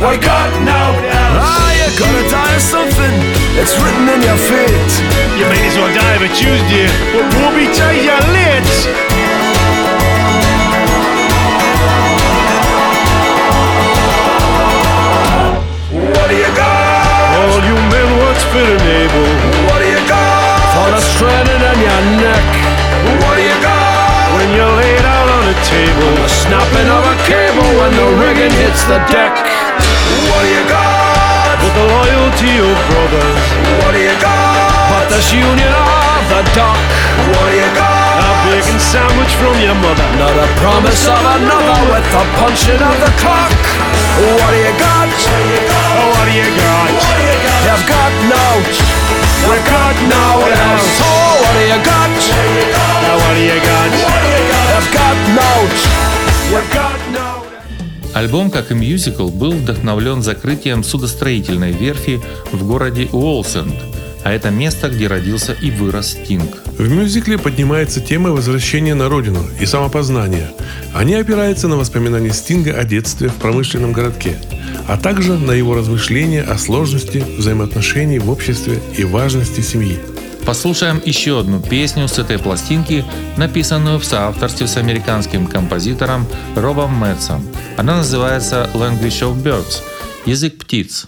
We 0.00 0.16
got 0.16 0.48
now. 0.64 0.96
Ah, 1.36 1.76
you 1.76 1.92
gotta 2.00 2.24
die 2.32 2.54
of 2.56 2.62
something. 2.64 3.14
It's 3.60 3.76
written 3.76 4.08
in 4.08 4.24
your 4.24 4.40
fate. 4.48 4.92
You 5.36 5.44
may 5.44 5.60
as 5.68 5.76
well 5.76 5.92
die 5.92 6.16
of 6.16 6.24
a 6.24 6.32
Tuesday, 6.32 6.88
but 7.12 7.28
won't 7.36 7.52
be 7.52 7.68
till 7.68 7.92
you're 8.00 8.24
late. 8.32 8.72
What 15.92 16.26
do 16.32 16.36
you 16.40 16.52
got? 16.56 17.36
All 17.36 17.60
you 17.60 17.76
men 17.92 18.08
what's 18.24 18.44
fit 18.56 18.72
and 18.72 18.86
able. 19.04 19.28
What 19.68 19.84
do 19.84 19.86
you 19.86 20.00
got? 20.08 20.64
For 20.80 20.96
the 20.96 21.02
stranded 21.12 21.60
in 21.60 21.78
your 21.84 22.02
neck. 22.24 22.48
What 23.20 23.36
do 23.36 23.44
you 23.44 23.58
got? 23.60 24.32
When 24.32 24.48
you're 24.56 24.74
laid 24.80 25.04
out 25.04 25.28
on 25.28 25.44
a 25.44 25.56
table, 25.68 26.24
The 26.24 26.28
snapping 26.32 26.88
of 26.88 27.04
a 27.04 27.16
cable 27.28 27.68
when 27.76 27.92
the 27.92 28.08
rigging 28.16 28.56
hits 28.64 28.88
the 28.88 28.96
deck. 29.12 29.49
What 30.40 30.48
do 30.48 30.56
you 30.56 30.68
got? 30.72 31.60
with 31.60 31.74
the 31.76 31.84
loyalty 31.84 32.64
of 32.64 32.72
brothers, 32.88 33.44
What 33.84 33.92
do 33.92 34.00
you 34.00 34.16
got? 34.24 34.88
But 34.88 35.12
this 35.12 35.28
union 35.36 35.68
of 35.68 36.24
the 36.32 36.40
dock. 36.56 36.80
What 37.28 37.44
do 37.44 37.60
you 37.60 37.68
got? 37.76 38.24
a 38.24 38.32
bacon 38.48 38.80
sandwich 38.80 39.36
from 39.36 39.52
your 39.60 39.76
mother. 39.84 40.08
Not 40.16 40.32
a 40.32 40.48
promise 40.64 41.04
of 41.04 41.20
another 41.20 41.92
with 41.92 42.08
the 42.08 42.24
punching 42.40 42.80
of 42.80 42.96
the 43.04 43.12
clock. 43.20 43.52
What 44.40 44.48
do 44.48 44.64
you 44.64 44.72
got? 44.80 45.12
Oh, 45.12 46.08
what 46.08 46.24
do 46.24 46.32
you 46.32 46.48
got? 46.56 46.88
You've 46.88 47.84
got 47.84 48.12
nought. 48.32 48.76
We 49.44 49.60
got 49.68 49.92
nought 50.08 50.52
else. 50.56 50.88
Oh, 51.04 51.36
what 51.36 51.52
do 51.52 51.68
you 51.68 51.80
got? 51.84 52.08
Now 52.16 53.20
what 53.20 53.32
do 53.36 53.44
you 53.44 53.60
got? 53.60 53.92
You've 54.72 54.88
got 54.88 55.16
nought. 55.36 55.80
We've 56.48 56.72
got. 56.72 56.89
Альбом, 58.12 58.50
как 58.50 58.72
и 58.72 58.74
мюзикл, 58.74 59.28
был 59.28 59.52
вдохновлен 59.52 60.22
закрытием 60.22 60.82
судостроительной 60.82 61.72
верфи 61.72 62.20
в 62.50 62.66
городе 62.66 63.08
Уолсенд, 63.12 63.74
а 64.24 64.32
это 64.32 64.50
место, 64.50 64.88
где 64.88 65.06
родился 65.06 65.52
и 65.52 65.70
вырос 65.70 66.10
Стинг. 66.10 66.58
В 66.76 66.90
мюзикле 66.90 67.38
поднимается 67.38 68.00
тема 68.00 68.30
возвращения 68.30 68.94
на 68.94 69.08
родину 69.08 69.44
и 69.60 69.66
самопознания. 69.66 70.50
Они 70.92 71.14
опираются 71.14 71.68
на 71.68 71.76
воспоминания 71.76 72.32
Стинга 72.32 72.72
о 72.72 72.84
детстве 72.84 73.28
в 73.28 73.34
промышленном 73.34 73.92
городке, 73.92 74.36
а 74.88 74.98
также 74.98 75.38
на 75.38 75.52
его 75.52 75.74
размышления 75.74 76.42
о 76.42 76.58
сложности 76.58 77.24
взаимоотношений 77.38 78.18
в 78.18 78.28
обществе 78.28 78.80
и 78.96 79.04
важности 79.04 79.60
семьи. 79.60 79.98
Послушаем 80.44 81.00
еще 81.04 81.38
одну 81.40 81.60
песню 81.60 82.08
с 82.08 82.18
этой 82.18 82.38
пластинки, 82.38 83.04
написанную 83.36 83.98
в 83.98 84.04
соавторстве 84.04 84.66
с 84.66 84.76
американским 84.76 85.46
композитором 85.46 86.26
Робом 86.56 86.92
Мэтсом. 86.92 87.46
Она 87.76 87.98
называется 87.98 88.68
«Language 88.74 89.20
of 89.22 89.42
Birds»– 89.42 89.82
«Язык 90.26 90.58
птиц». 90.58 91.06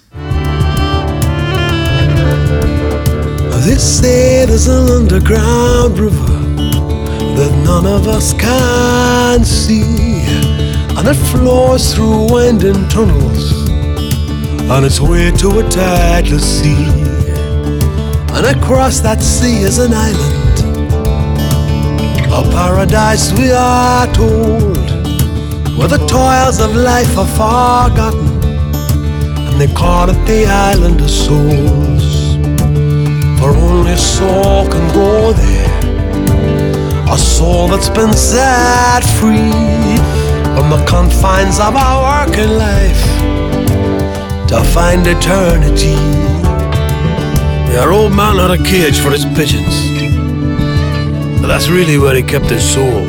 They 3.65 3.79
say 3.79 4.45
there's 4.45 4.67
an 4.67 4.91
underground 4.91 5.97
river 5.97 6.43
that 7.37 7.53
none 7.65 7.87
of 7.87 8.09
us 8.09 8.33
can 8.35 9.45
see, 9.45 10.25
and 10.97 11.07
it 11.07 11.17
flows 11.31 11.95
through 11.95 12.29
winding 12.29 12.89
tunnels 12.89 13.53
on 14.69 14.85
its 14.85 15.01
way 15.01 15.31
to 15.31 15.61
a 15.61 15.63
tideless 15.71 16.43
sea. 16.43 17.02
And 18.45 18.61
across 18.61 18.99
that 18.99 19.23
sea 19.23 19.63
is 19.63 19.79
an 19.79 19.93
island, 19.95 20.59
a 22.27 22.43
paradise 22.51 23.33
we 23.35 23.53
are 23.53 24.13
told, 24.13 24.91
where 25.79 25.87
the 25.87 26.05
toils 26.11 26.59
of 26.59 26.75
life 26.75 27.17
are 27.17 27.33
forgotten, 27.39 28.27
and 29.47 29.61
they 29.61 29.73
call 29.73 30.11
it 30.11 30.19
the 30.27 30.47
island 30.47 31.01
of 31.01 31.09
souls. 31.09 32.35
For 33.39 33.51
only 33.51 33.93
a 33.93 33.97
soul 33.97 34.67
can 34.69 34.93
go 34.93 35.33
there. 35.33 37.15
A 37.15 37.19
soul 37.19 37.69
that's 37.69 37.91
been 37.91 38.13
set 38.13 39.05
free 39.21 39.55
from 40.57 40.69
the 40.69 40.85
confines 40.89 41.61
of 41.61 41.77
our 41.77 42.27
working 42.27 42.59
life 42.59 43.05
to 44.49 44.65
find 44.75 45.07
eternity. 45.07 46.22
Your 47.73 47.93
old 47.93 48.13
man 48.15 48.37
had 48.37 48.51
a 48.51 48.63
cage 48.63 48.99
for 49.01 49.11
his 49.11 49.25
pigeons. 49.25 49.75
But 51.41 51.49
that's 51.49 51.69
really 51.71 51.97
where 51.99 52.15
he 52.15 52.23
kept 52.23 52.51
his 52.51 52.63
soul. 52.63 53.07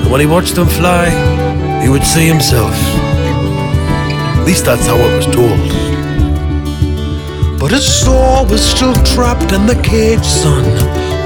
And 0.00 0.10
when 0.10 0.20
he 0.20 0.26
watched 0.26 0.54
them 0.54 0.68
fly, 0.68 1.10
he 1.82 1.88
would 1.88 2.04
see 2.04 2.26
himself. 2.26 2.72
At 4.38 4.44
least 4.46 4.64
that's 4.64 4.86
how 4.86 4.96
it 4.96 5.16
was 5.16 5.26
told. 5.26 5.58
But 7.58 7.72
his 7.72 7.86
soul 8.02 8.46
was 8.46 8.62
still 8.64 8.94
trapped 9.14 9.52
in 9.52 9.66
the 9.66 9.74
cage, 9.82 10.24
son. 10.24 10.64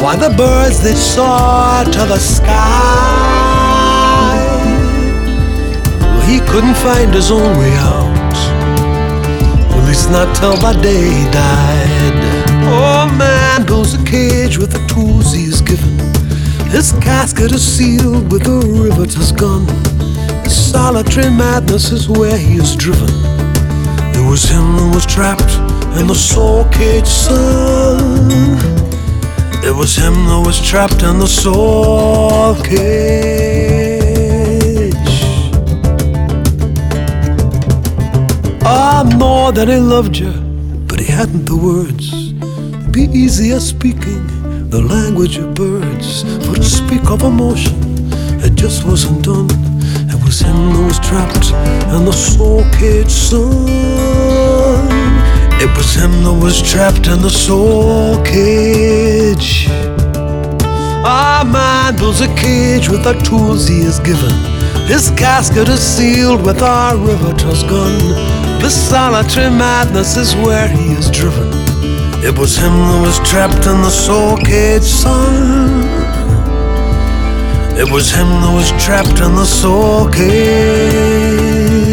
While 0.03 0.19
the 0.19 0.35
birds 0.37 0.83
they 0.83 0.95
soared 0.95 1.93
to 1.93 2.07
the 2.07 2.19
sky. 2.19 3.55
Well, 6.01 6.27
he 6.27 6.41
couldn't 6.41 6.77
find 6.77 7.13
his 7.13 7.31
own 7.31 7.59
way 7.59 7.73
out. 7.75 8.04
At 9.85 9.89
least 9.89 10.11
not 10.11 10.35
till 10.35 10.57
the 10.57 10.73
day 10.81 11.31
died. 11.31 12.15
Oh 12.65 13.07
man 13.19 13.67
builds 13.67 13.93
a 13.93 14.03
cage 14.03 14.57
with 14.57 14.73
the 14.73 14.83
tools 14.87 15.35
he's 15.35 15.61
given. 15.61 15.99
His 16.71 16.93
casket 17.03 17.53
is 17.53 17.63
sealed 17.63 18.33
with 18.33 18.47
a 18.49 18.61
riveter's 18.67 19.31
gun. 19.31 19.67
His 20.43 20.57
solitary 20.73 21.29
madness 21.29 21.93
is 21.93 22.09
where 22.09 22.39
he 22.39 22.55
is 22.57 22.75
driven. 22.75 23.11
It 24.17 24.27
was 24.27 24.45
him 24.45 24.65
who 24.79 24.89
was 24.95 25.05
trapped 25.05 25.53
in 26.01 26.07
the 26.07 26.15
soul 26.15 26.65
cage, 26.71 27.07
son. 27.07 28.31
It 29.63 29.77
was 29.77 29.95
him 29.97 30.15
that 30.15 30.43
was 30.47 30.59
trapped 30.67 31.03
in 31.03 31.19
the 31.19 31.29
soul 31.29 32.55
cage. 32.63 33.74
That 39.53 39.69
he 39.69 39.77
loved 39.77 40.17
you, 40.17 40.33
but 40.89 40.99
he 40.99 41.07
hadn't 41.07 41.45
the 41.45 41.55
words. 41.55 42.13
It'd 42.13 42.93
be 42.93 43.03
easier 43.17 43.61
speaking 43.61 44.27
the 44.69 44.81
language 44.81 45.37
of 45.37 45.55
birds. 45.55 46.23
For 46.45 46.57
to 46.57 46.63
speak 46.65 47.09
of 47.11 47.23
emotion, 47.23 47.77
it 48.43 48.57
just 48.57 48.85
wasn't 48.85 49.23
done. 49.23 49.47
It 50.11 50.21
was 50.25 50.41
him 50.41 50.57
who 50.73 50.87
was 50.87 50.99
trapped 50.99 51.53
in 51.95 52.05
the 52.05 52.13
soul 52.13 52.65
cage, 52.73 53.11
son. 53.11 53.69
It 55.61 55.71
was 55.77 55.95
him 55.95 56.11
that 56.25 56.41
was 56.43 56.61
trapped 56.61 57.07
in 57.07 57.21
the 57.23 57.31
soul 57.31 58.25
cage. 58.25 59.69
Our 61.05 61.45
ah, 61.45 61.45
man 61.45 61.97
builds 61.97 62.23
a 62.23 62.35
cage 62.35 62.89
with 62.89 63.05
the 63.05 63.13
tools 63.23 63.69
he 63.69 63.83
is 63.83 64.01
given. 64.01 64.54
His 64.87 65.11
casket 65.17 65.69
is 65.69 65.81
sealed 65.81 66.45
with 66.45 66.63
our 66.63 66.97
riveter's 66.97 67.63
gun. 67.63 67.99
This 68.61 68.77
solitary 68.89 69.51
madness 69.51 70.17
is 70.17 70.37
where 70.37 70.69
he 70.69 70.93
is 70.93 71.11
driven. 71.11 71.49
It 72.23 72.39
was 72.39 72.57
him 72.57 72.73
that 72.73 73.01
was 73.03 73.19
trapped 73.29 73.67
in 73.67 73.81
the 73.83 73.91
soul 73.91 74.37
cage, 74.37 74.83
son. 74.83 75.85
It 77.77 77.91
was 77.91 78.11
him 78.11 78.29
that 78.29 78.55
was 78.55 78.71
trapped 78.83 79.21
in 79.21 79.35
the 79.35 79.45
soul 79.45 80.09
cage. 80.11 81.84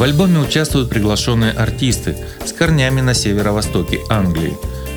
В 0.00 0.02
альбоме 0.02 0.38
участвуют 0.38 0.88
приглашенные 0.88 1.52
артисты 1.52 2.16
с 2.42 2.54
корнями 2.54 3.02
на 3.02 3.12
северо-востоке 3.12 3.98
Англии, 4.08 4.56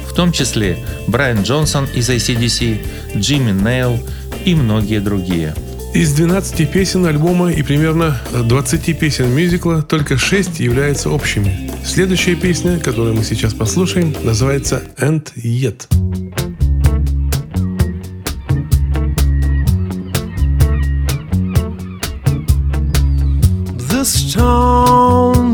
в 0.09 0.13
том 0.13 0.31
числе 0.31 0.77
Брайан 1.09 1.41
Джонсон 1.41 1.89
из 1.93 2.09
ACDC, 2.09 3.17
Джимми 3.17 3.51
Нейл 3.51 3.99
и 4.45 4.55
многие 4.55 5.01
другие. 5.01 5.55
Из 5.93 6.13
12 6.13 6.71
песен 6.71 7.05
альбома 7.05 7.51
и 7.51 7.63
примерно 7.63 8.17
20 8.31 8.97
песен 8.97 9.29
мюзикла 9.29 9.81
только 9.81 10.17
6 10.17 10.61
являются 10.61 11.09
общими. 11.09 11.69
Следующая 11.83 12.35
песня, 12.35 12.79
которую 12.79 13.13
мы 13.13 13.25
сейчас 13.25 13.53
послушаем, 13.53 14.15
называется 14.23 14.83
«And 14.97 15.27
Yet». 15.35 16.42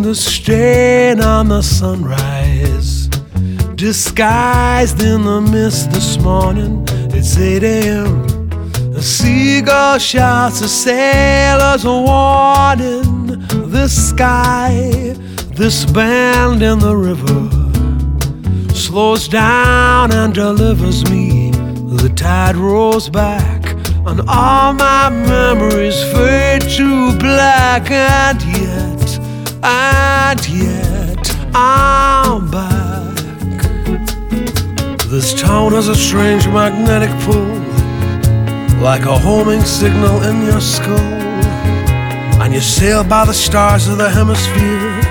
The 0.09 0.15
stain 0.15 1.21
on 1.21 1.49
the 1.49 1.61
sunrise, 1.61 3.07
disguised 3.75 5.03
in 5.03 5.23
the 5.23 5.39
mist 5.39 5.91
this 5.91 6.17
morning. 6.17 6.83
It's 7.13 7.37
8 7.37 7.61
a.m. 7.61 8.49
A 8.95 9.01
seagull 9.03 9.99
shouts, 9.99 10.61
a 10.61 10.67
sailor's 10.67 11.85
a 11.85 11.95
warning. 12.09 13.37
This 13.69 14.09
sky, 14.09 15.13
this 15.51 15.85
band 15.85 16.63
in 16.63 16.79
the 16.79 16.95
river, 16.97 17.41
slows 18.73 19.27
down 19.27 20.11
and 20.11 20.33
delivers 20.33 21.07
me. 21.11 21.51
The 22.01 22.11
tide 22.15 22.55
rolls 22.55 23.09
back, 23.09 23.63
and 24.07 24.21
all 24.27 24.73
my 24.73 25.11
memories 25.11 26.01
fade 26.11 26.63
to 26.77 27.15
black, 27.19 27.91
and 27.91 28.41
yet, 28.57 28.88
and 29.63 30.49
yet, 30.49 31.35
I'm 31.53 32.49
back. 32.49 33.17
This 35.07 35.33
town 35.39 35.73
has 35.73 35.87
a 35.87 35.95
strange 35.95 36.47
magnetic 36.47 37.09
pull, 37.23 37.45
like 38.81 39.01
a 39.01 39.17
homing 39.17 39.61
signal 39.61 40.21
in 40.23 40.45
your 40.45 40.61
skull. 40.61 40.97
And 42.41 42.53
you 42.53 42.61
sail 42.61 43.03
by 43.03 43.25
the 43.25 43.33
stars 43.33 43.87
of 43.87 43.97
the 43.97 44.09
hemisphere, 44.09 45.01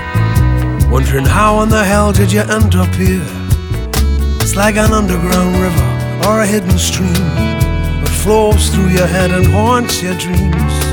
wondering 0.89 1.25
how 1.25 1.61
in 1.61 1.69
the 1.69 1.83
hell 1.83 2.11
did 2.11 2.31
you 2.31 2.41
end 2.41 2.75
up 2.75 2.93
here? 2.95 3.25
It's 4.41 4.55
like 4.55 4.77
an 4.77 4.93
underground 4.93 5.55
river 5.57 6.27
or 6.27 6.41
a 6.41 6.47
hidden 6.47 6.77
stream 6.77 7.13
that 7.13 8.21
flows 8.23 8.69
through 8.69 8.89
your 8.89 9.07
head 9.07 9.31
and 9.31 9.45
haunts 9.45 10.01
your 10.01 10.17
dreams. 10.17 10.88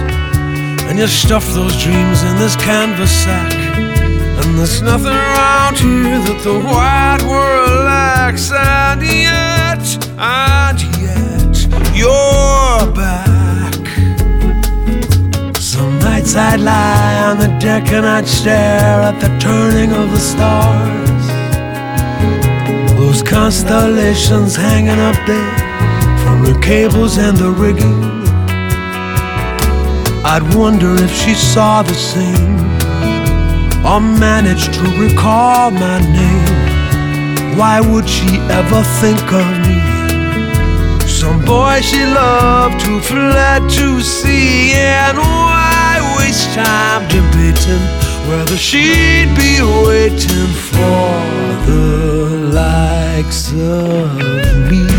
And 0.88 0.98
you 0.98 1.06
stuff 1.06 1.44
those 1.52 1.76
dreams 1.82 2.22
in 2.22 2.36
this 2.38 2.56
canvas 2.56 3.10
sack. 3.10 3.52
And 4.40 4.58
there's 4.58 4.82
nothing 4.82 5.12
around 5.12 5.76
here 5.78 6.18
that 6.26 6.40
the 6.44 6.58
wide 6.58 7.22
world 7.22 7.84
lacks. 7.84 8.50
And 8.52 9.02
yet, 9.02 9.84
and 10.16 10.80
yet, 11.02 11.56
you're 11.94 12.92
back. 12.94 13.86
Some 15.56 15.98
nights 15.98 16.34
I'd 16.36 16.60
lie 16.60 17.30
on 17.30 17.38
the 17.38 17.48
deck 17.58 17.92
and 17.92 18.06
I'd 18.06 18.26
stare 18.26 19.02
at 19.02 19.20
the 19.20 19.28
turning 19.38 19.92
of 19.92 20.10
the 20.10 20.20
stars. 20.20 21.26
Those 22.96 23.22
constellations 23.22 24.56
hanging 24.56 25.00
up 25.00 25.16
there 25.26 25.58
from 26.24 26.44
the 26.44 26.58
cables 26.60 27.18
and 27.18 27.36
the 27.36 27.50
rigging. 27.50 28.15
I'd 30.28 30.42
wonder 30.56 30.92
if 30.96 31.12
she 31.14 31.34
saw 31.34 31.82
the 31.82 31.94
same 31.94 32.58
or 33.86 34.00
managed 34.00 34.74
to 34.74 34.82
recall 34.98 35.70
my 35.70 36.00
name. 36.00 37.56
Why 37.56 37.80
would 37.80 38.08
she 38.08 38.36
ever 38.50 38.82
think 39.00 39.22
of 39.32 39.46
me? 39.64 39.78
Some 41.06 41.44
boy 41.44 41.80
she 41.80 42.04
loved 42.04 42.82
who 42.82 43.00
fled 43.00 43.70
to 43.70 44.00
sea, 44.00 44.72
and 44.74 45.16
why 45.16 46.16
waste 46.18 46.52
time 46.54 47.06
debating 47.08 47.84
whether 48.28 48.56
she'd 48.56 49.30
be 49.36 49.62
waiting 49.86 50.50
for 50.70 51.06
the 51.70 52.50
likes 52.52 53.52
of 53.52 54.18
me? 54.70 54.95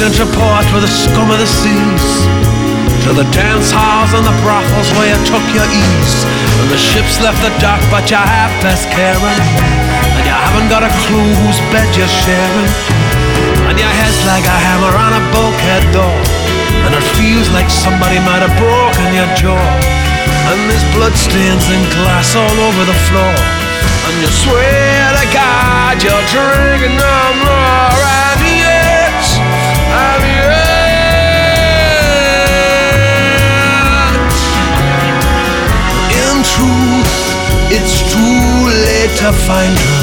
Into 0.00 0.24
port 0.32 0.64
with 0.72 0.80
the 0.80 0.88
scum 0.88 1.28
of 1.28 1.36
the 1.36 1.44
seas. 1.44 2.06
To 3.04 3.12
the 3.12 3.28
dance 3.36 3.68
halls 3.68 4.16
and 4.16 4.24
the 4.24 4.32
brothels 4.40 4.88
where 4.96 5.12
you 5.12 5.18
took 5.28 5.44
your 5.52 5.68
ease. 5.68 6.16
And 6.64 6.72
the 6.72 6.80
ships 6.80 7.20
left 7.20 7.36
the 7.44 7.52
dock 7.60 7.80
but 7.92 8.08
you 8.08 8.16
have 8.16 8.48
best 8.64 8.88
caring. 8.96 9.44
And 10.16 10.24
you 10.24 10.32
haven't 10.32 10.72
got 10.72 10.88
a 10.88 10.92
clue 11.04 11.32
whose 11.44 11.60
bed 11.68 11.84
you're 11.92 12.16
sharing. 12.24 12.72
And 13.68 13.76
your 13.76 13.92
head's 13.92 14.20
like 14.24 14.44
a 14.48 14.58
hammer 14.64 14.94
on 14.96 15.20
a 15.20 15.22
bulkhead 15.36 15.84
door. 15.92 16.20
And 16.88 16.96
it 16.96 17.04
feels 17.20 17.52
like 17.52 17.68
somebody 17.68 18.16
might 18.24 18.40
have 18.40 18.56
broken 18.56 19.04
your 19.12 19.28
jaw. 19.36 19.68
And 20.48 20.58
there's 20.64 20.86
bloodstains 20.96 21.68
and 21.68 21.84
glass 22.00 22.32
all 22.32 22.56
over 22.56 22.82
the 22.88 22.98
floor. 23.12 23.36
And 24.08 24.14
you 24.24 24.30
swear 24.32 25.12
to 25.12 25.26
God 25.28 26.00
you're 26.00 26.26
drinking 26.32 26.96
no 26.96 27.16
more 27.44 28.00
And 28.40 28.69
it's 37.72 38.12
too 38.12 38.66
late 38.86 39.14
to 39.18 39.32
find 39.46 39.76
her. 39.78 40.02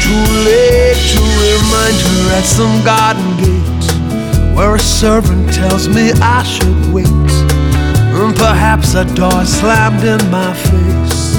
Too 0.00 0.24
late 0.48 1.00
to 1.12 1.20
remind 1.44 1.96
her 2.06 2.22
at 2.38 2.44
some 2.44 2.82
garden 2.84 3.36
gate 3.36 4.54
Where 4.54 4.76
a 4.76 4.78
servant 4.78 5.52
tells 5.52 5.88
me 5.88 6.12
I 6.22 6.42
should 6.42 6.92
wait. 6.92 7.06
And 8.20 8.34
perhaps 8.36 8.94
a 8.94 9.04
door 9.14 9.44
slammed 9.44 10.04
in 10.04 10.22
my 10.30 10.54
face. 10.54 11.36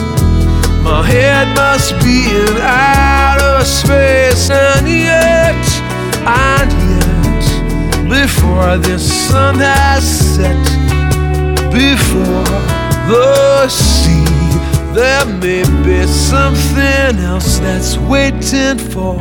My 0.84 1.06
head 1.06 1.48
must 1.56 1.92
be 2.04 2.30
in 2.30 2.56
outer 2.62 3.66
space, 3.66 4.50
and 4.50 4.88
yet, 4.88 5.69
and 6.30 6.72
yet, 6.94 8.20
before 8.22 8.78
the 8.78 8.98
sun 9.00 9.56
has 9.56 10.04
set, 10.36 10.64
before 11.72 12.58
the 13.12 13.68
sea, 13.68 14.26
there 14.94 15.26
may 15.26 15.64
be 15.84 16.06
something 16.08 17.20
else 17.20 17.60
that's 17.60 17.98
waiting 17.98 18.78
for 18.78 19.18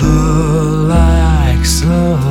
the 0.00 0.86
likes 0.88 1.82
of 1.84 2.27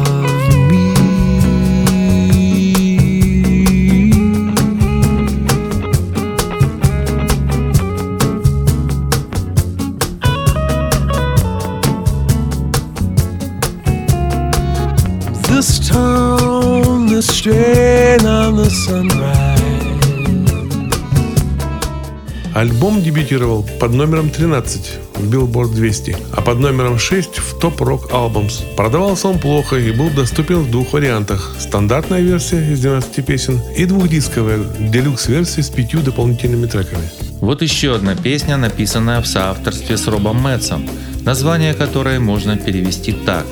Альбом 22.53 23.01
дебютировал 23.01 23.65
под 23.79 23.93
номером 23.93 24.29
13 24.29 24.99
в 25.15 25.33
Billboard 25.33 25.73
200, 25.73 26.17
а 26.33 26.41
под 26.41 26.59
номером 26.59 26.99
6 26.99 27.37
в 27.37 27.59
Top 27.59 27.77
Rock 27.77 28.09
Albums. 28.11 28.75
Продавался 28.75 29.29
он 29.29 29.39
плохо 29.39 29.77
и 29.77 29.91
был 29.91 30.09
доступен 30.09 30.63
в 30.63 30.71
двух 30.71 30.91
вариантах. 30.91 31.55
Стандартная 31.59 32.19
версия 32.19 32.73
из 32.73 32.81
12 32.81 33.25
песен 33.25 33.61
и 33.77 33.85
двухдисковая 33.85 34.59
делюкс-версия 34.79 35.63
с 35.63 35.69
пятью 35.69 36.01
дополнительными 36.01 36.65
треками. 36.65 37.09
Вот 37.39 37.61
еще 37.61 37.95
одна 37.95 38.15
песня, 38.15 38.57
написанная 38.57 39.21
в 39.21 39.27
соавторстве 39.27 39.95
с 39.95 40.07
Робом 40.07 40.41
Мэтсом, 40.41 40.89
название 41.23 41.73
которой 41.73 42.19
можно 42.19 42.57
перевести 42.57 43.13
так. 43.13 43.45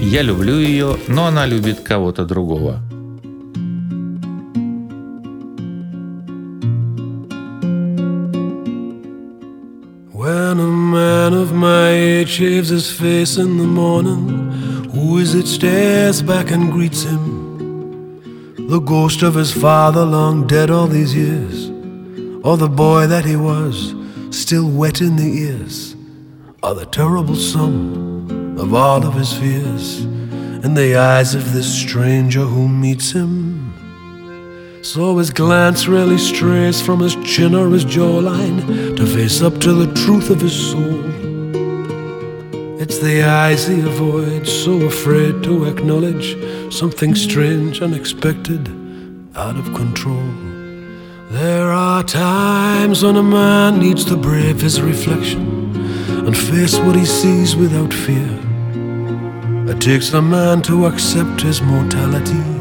«Я 0.00 0.22
люблю 0.22 0.58
ее, 0.58 0.96
но 1.06 1.26
она 1.26 1.46
любит 1.46 1.80
кого-то 1.80 2.24
другого». 2.24 2.80
When 10.20 10.60
a 10.60 10.66
man 10.66 11.32
of 11.32 11.54
my 11.54 11.88
age 11.88 12.28
shaves 12.28 12.68
his 12.68 12.90
face 12.90 13.38
in 13.38 13.56
the 13.56 13.64
morning, 13.64 14.28
who 14.90 15.16
is 15.16 15.34
it 15.34 15.46
stares 15.46 16.20
back 16.20 16.50
and 16.50 16.70
greets 16.70 17.04
him? 17.04 18.68
The 18.68 18.80
ghost 18.80 19.22
of 19.22 19.34
his 19.34 19.50
father, 19.50 20.04
long 20.04 20.46
dead 20.46 20.70
all 20.70 20.88
these 20.88 21.14
years, 21.14 21.70
or 22.44 22.58
the 22.58 22.68
boy 22.68 23.06
that 23.06 23.24
he 23.24 23.34
was, 23.34 23.94
still 24.28 24.68
wet 24.68 25.00
in 25.00 25.16
the 25.16 25.32
ears, 25.48 25.96
or 26.62 26.74
the 26.74 26.84
terrible 26.84 27.34
sum 27.34 28.58
of 28.58 28.74
all 28.74 29.02
of 29.06 29.14
his 29.14 29.32
fears. 29.32 30.04
in 30.66 30.74
the 30.74 30.96
eyes 30.96 31.34
of 31.34 31.54
this 31.54 31.72
stranger 31.72 32.44
who 32.44 32.68
meets 32.68 33.12
him. 33.12 33.49
So 34.82 35.18
his 35.18 35.30
glance 35.30 35.86
rarely 35.86 36.16
strays 36.16 36.80
from 36.80 37.00
his 37.00 37.14
chin 37.16 37.54
or 37.54 37.68
his 37.68 37.84
jawline 37.84 38.96
to 38.96 39.06
face 39.06 39.42
up 39.42 39.58
to 39.60 39.74
the 39.74 39.92
truth 39.92 40.30
of 40.30 40.40
his 40.40 40.54
soul. 40.54 41.04
It's 42.80 42.98
the 42.98 43.22
eyes 43.22 43.66
he 43.66 43.80
avoids, 43.80 44.50
so 44.50 44.80
afraid 44.86 45.42
to 45.42 45.66
acknowledge 45.66 46.34
something 46.72 47.14
strange, 47.14 47.82
unexpected, 47.82 48.68
out 49.36 49.56
of 49.56 49.66
control. 49.74 50.24
There 51.28 51.70
are 51.70 52.02
times 52.02 53.04
when 53.04 53.16
a 53.16 53.22
man 53.22 53.78
needs 53.78 54.04
to 54.06 54.16
brave 54.16 54.62
his 54.62 54.80
reflection 54.80 55.76
and 56.26 56.36
face 56.36 56.78
what 56.78 56.96
he 56.96 57.04
sees 57.04 57.54
without 57.54 57.92
fear. 57.92 58.38
It 59.68 59.78
takes 59.80 60.14
a 60.14 60.22
man 60.22 60.62
to 60.62 60.86
accept 60.86 61.42
his 61.42 61.60
mortality 61.60 62.59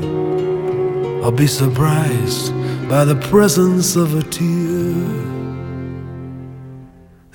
or 1.23 1.32
be 1.32 1.47
surprised 1.47 2.53
by 2.89 3.05
the 3.05 3.15
presence 3.15 3.95
of 3.95 4.15
a 4.15 4.23
tear. 4.23 5.29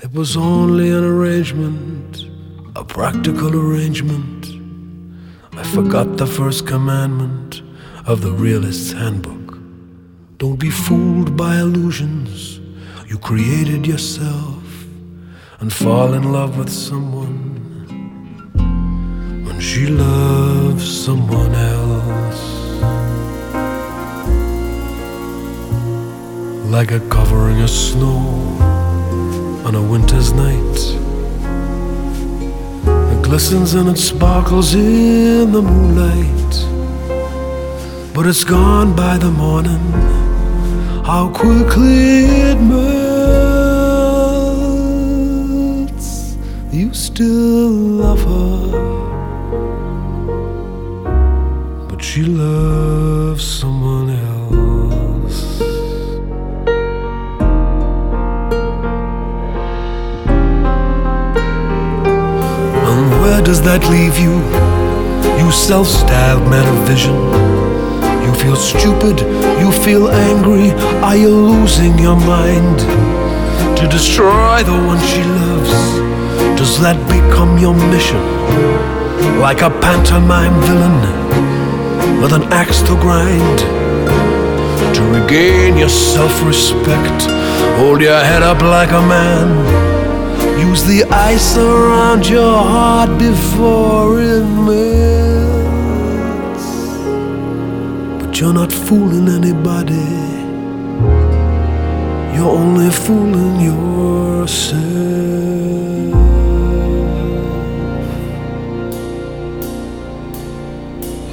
It 0.03 0.11
was 0.13 0.35
only 0.35 0.89
an 0.91 1.03
arrangement, 1.03 2.25
a 2.75 2.83
practical 2.83 3.55
arrangement. 3.55 4.47
I 5.57 5.63
forgot 5.63 6.17
the 6.17 6.27
first 6.27 6.67
commandment 6.67 7.61
of 8.05 8.21
the 8.21 8.31
realist's 8.31 8.91
handbook. 8.91 9.57
Don't 10.37 10.59
be 10.59 10.69
fooled 10.69 11.37
by 11.37 11.57
illusions 11.57 12.59
you 13.07 13.17
created 13.19 13.85
yourself 13.87 14.63
and 15.59 15.71
fall 15.71 16.13
in 16.13 16.31
love 16.31 16.57
with 16.57 16.69
someone 16.69 17.53
when 19.45 19.59
she 19.59 19.87
loves 19.87 21.05
someone 21.05 21.53
else. 21.55 22.54
Like 26.69 26.91
a 26.91 26.99
covering 27.09 27.61
of 27.61 27.69
snow 27.69 28.17
on 29.65 29.75
a 29.75 29.81
winter's 29.81 30.33
night. 30.33 30.95
It 33.13 33.21
glistens 33.23 33.73
and 33.75 33.87
it 33.89 33.97
sparkles 33.97 34.73
in 34.75 35.51
the 35.51 35.61
moonlight. 35.61 36.65
But 38.13 38.25
it's 38.27 38.43
gone 38.43 38.95
by 38.95 39.17
the 39.17 39.31
morning. 39.31 39.79
How 41.05 41.29
quickly 41.33 42.25
it 42.49 42.59
melts. 42.59 42.85
You 46.71 46.93
still 46.93 47.69
love 48.03 48.21
her, 48.23 48.71
but 51.87 52.03
she 52.03 52.23
loves 52.23 53.45
someone 53.45 53.74
where 63.35 63.43
does 63.43 63.61
that 63.63 63.83
leave 63.91 64.17
you? 64.17 64.35
You 65.35 65.51
self 65.51 65.87
styled 65.87 66.47
man 66.49 66.63
of 66.71 66.87
vision. 66.87 67.15
You 68.23 68.31
feel 68.39 68.55
stupid, 68.55 69.19
you 69.59 69.69
feel 69.83 70.07
angry. 70.07 70.71
Are 71.03 71.17
you 71.17 71.27
losing 71.27 71.99
your 71.99 72.15
mind? 72.15 72.79
To 73.79 73.83
destroy 73.91 74.63
the 74.63 74.77
one 74.91 75.01
she 75.11 75.21
loves. 75.41 75.75
Does 76.55 76.79
that 76.79 76.95
become 77.11 77.59
your 77.59 77.75
mission? 77.91 78.23
Like 79.41 79.59
a 79.59 79.71
pantomime 79.83 80.55
villain 80.67 81.01
with 82.21 82.31
an 82.31 82.43
axe 82.53 82.79
to 82.87 82.95
grind. 83.03 83.59
To 84.95 85.01
regain 85.11 85.75
your 85.75 85.89
self 85.89 86.33
respect, 86.45 87.27
hold 87.79 87.99
your 87.99 88.21
head 88.29 88.43
up 88.43 88.61
like 88.61 88.91
a 88.91 89.03
man. 89.13 89.84
Use 90.59 90.83
the 90.85 91.03
ice 91.11 91.57
around 91.57 92.27
your 92.27 92.63
heart 92.63 93.17
before 93.19 94.21
it 94.21 94.45
melts. 94.67 95.45
But 98.19 98.39
you're 98.39 98.53
not 98.53 98.71
fooling 98.71 99.27
anybody. 99.27 100.07
You're 102.35 102.55
only 102.63 102.89
fooling 102.89 103.59
yourself. 103.59 104.85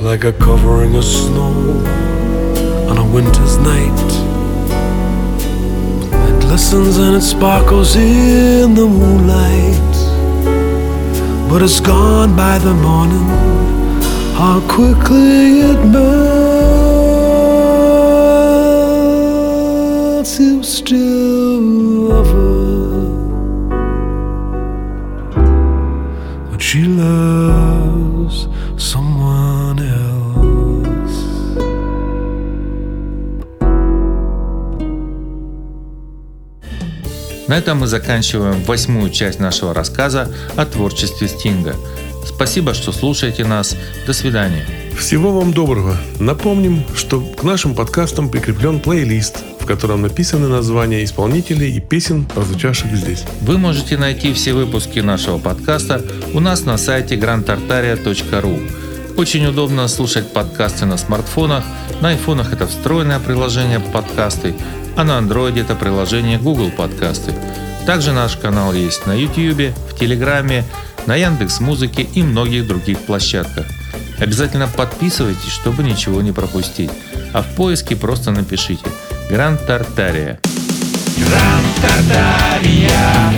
Like 0.02 0.24
a 0.24 0.32
covering 0.32 0.96
of 0.96 1.04
snow 1.04 1.84
on 2.90 2.98
a 2.98 3.04
winter's 3.14 3.56
night. 3.58 4.21
Glistens 6.52 6.98
and 6.98 7.16
it 7.16 7.22
sparkles 7.22 7.96
in 7.96 8.74
the 8.74 8.86
moonlight. 8.86 9.94
But 11.48 11.62
it's 11.62 11.80
gone 11.80 12.36
by 12.36 12.58
the 12.58 12.74
morning. 12.74 13.26
How 14.36 14.60
quickly 14.68 15.62
it 15.70 15.82
melts. 15.92 16.12
You 20.38 20.62
still 20.62 21.60
love 22.10 22.28
her. 22.28 23.00
But 26.50 26.60
she 26.60 26.84
loves 26.84 28.46
someone 28.76 29.78
else. 29.78 30.01
На 37.52 37.58
этом 37.58 37.80
мы 37.80 37.86
заканчиваем 37.86 38.62
восьмую 38.62 39.10
часть 39.10 39.38
нашего 39.38 39.74
рассказа 39.74 40.26
о 40.56 40.64
творчестве 40.64 41.28
Стинга. 41.28 41.76
Спасибо, 42.24 42.72
что 42.72 42.92
слушаете 42.92 43.44
нас. 43.44 43.76
До 44.06 44.14
свидания. 44.14 44.66
Всего 44.98 45.38
вам 45.38 45.52
доброго. 45.52 45.98
Напомним, 46.18 46.82
что 46.94 47.20
к 47.20 47.42
нашим 47.42 47.74
подкастам 47.74 48.30
прикреплен 48.30 48.80
плейлист, 48.80 49.44
в 49.60 49.66
котором 49.66 50.00
написаны 50.00 50.48
названия 50.48 51.04
исполнителей 51.04 51.76
и 51.76 51.80
песен, 51.80 52.24
прозвучавших 52.24 52.96
здесь. 52.96 53.24
Вы 53.42 53.58
можете 53.58 53.98
найти 53.98 54.32
все 54.32 54.54
выпуски 54.54 55.00
нашего 55.00 55.36
подкаста 55.36 56.02
у 56.32 56.40
нас 56.40 56.64
на 56.64 56.78
сайте 56.78 57.16
grandtartaria.ru. 57.16 58.81
Очень 59.16 59.46
удобно 59.46 59.86
слушать 59.88 60.32
подкасты 60.32 60.86
на 60.86 60.96
смартфонах. 60.96 61.64
На 62.00 62.10
айфонах 62.10 62.52
это 62.52 62.66
встроенное 62.66 63.20
приложение 63.20 63.78
подкасты, 63.78 64.54
а 64.96 65.04
на 65.04 65.18
Android 65.18 65.60
это 65.60 65.74
приложение 65.74 66.38
Google 66.38 66.70
подкасты. 66.70 67.34
Также 67.86 68.12
наш 68.12 68.36
канал 68.36 68.72
есть 68.72 69.06
на 69.06 69.12
YouTube, 69.12 69.76
в 69.90 69.98
Телеграме, 69.98 70.64
на 71.06 71.14
Яндекс 71.16 71.60
Музыке 71.60 72.02
и 72.02 72.22
многих 72.22 72.66
других 72.66 72.98
площадках. 73.00 73.66
Обязательно 74.18 74.68
подписывайтесь, 74.68 75.50
чтобы 75.50 75.82
ничего 75.82 76.22
не 76.22 76.32
пропустить. 76.32 76.90
А 77.32 77.42
в 77.42 77.54
поиске 77.54 77.96
просто 77.96 78.30
напишите 78.30 78.86
«Гранд 79.28 79.66
Тартария». 79.66 80.40
Гранд 81.16 81.66
Тартария 81.80 83.32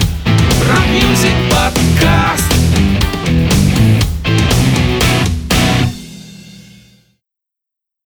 Рок-мюзик 0.69 1.35
подкаст 1.51 2.54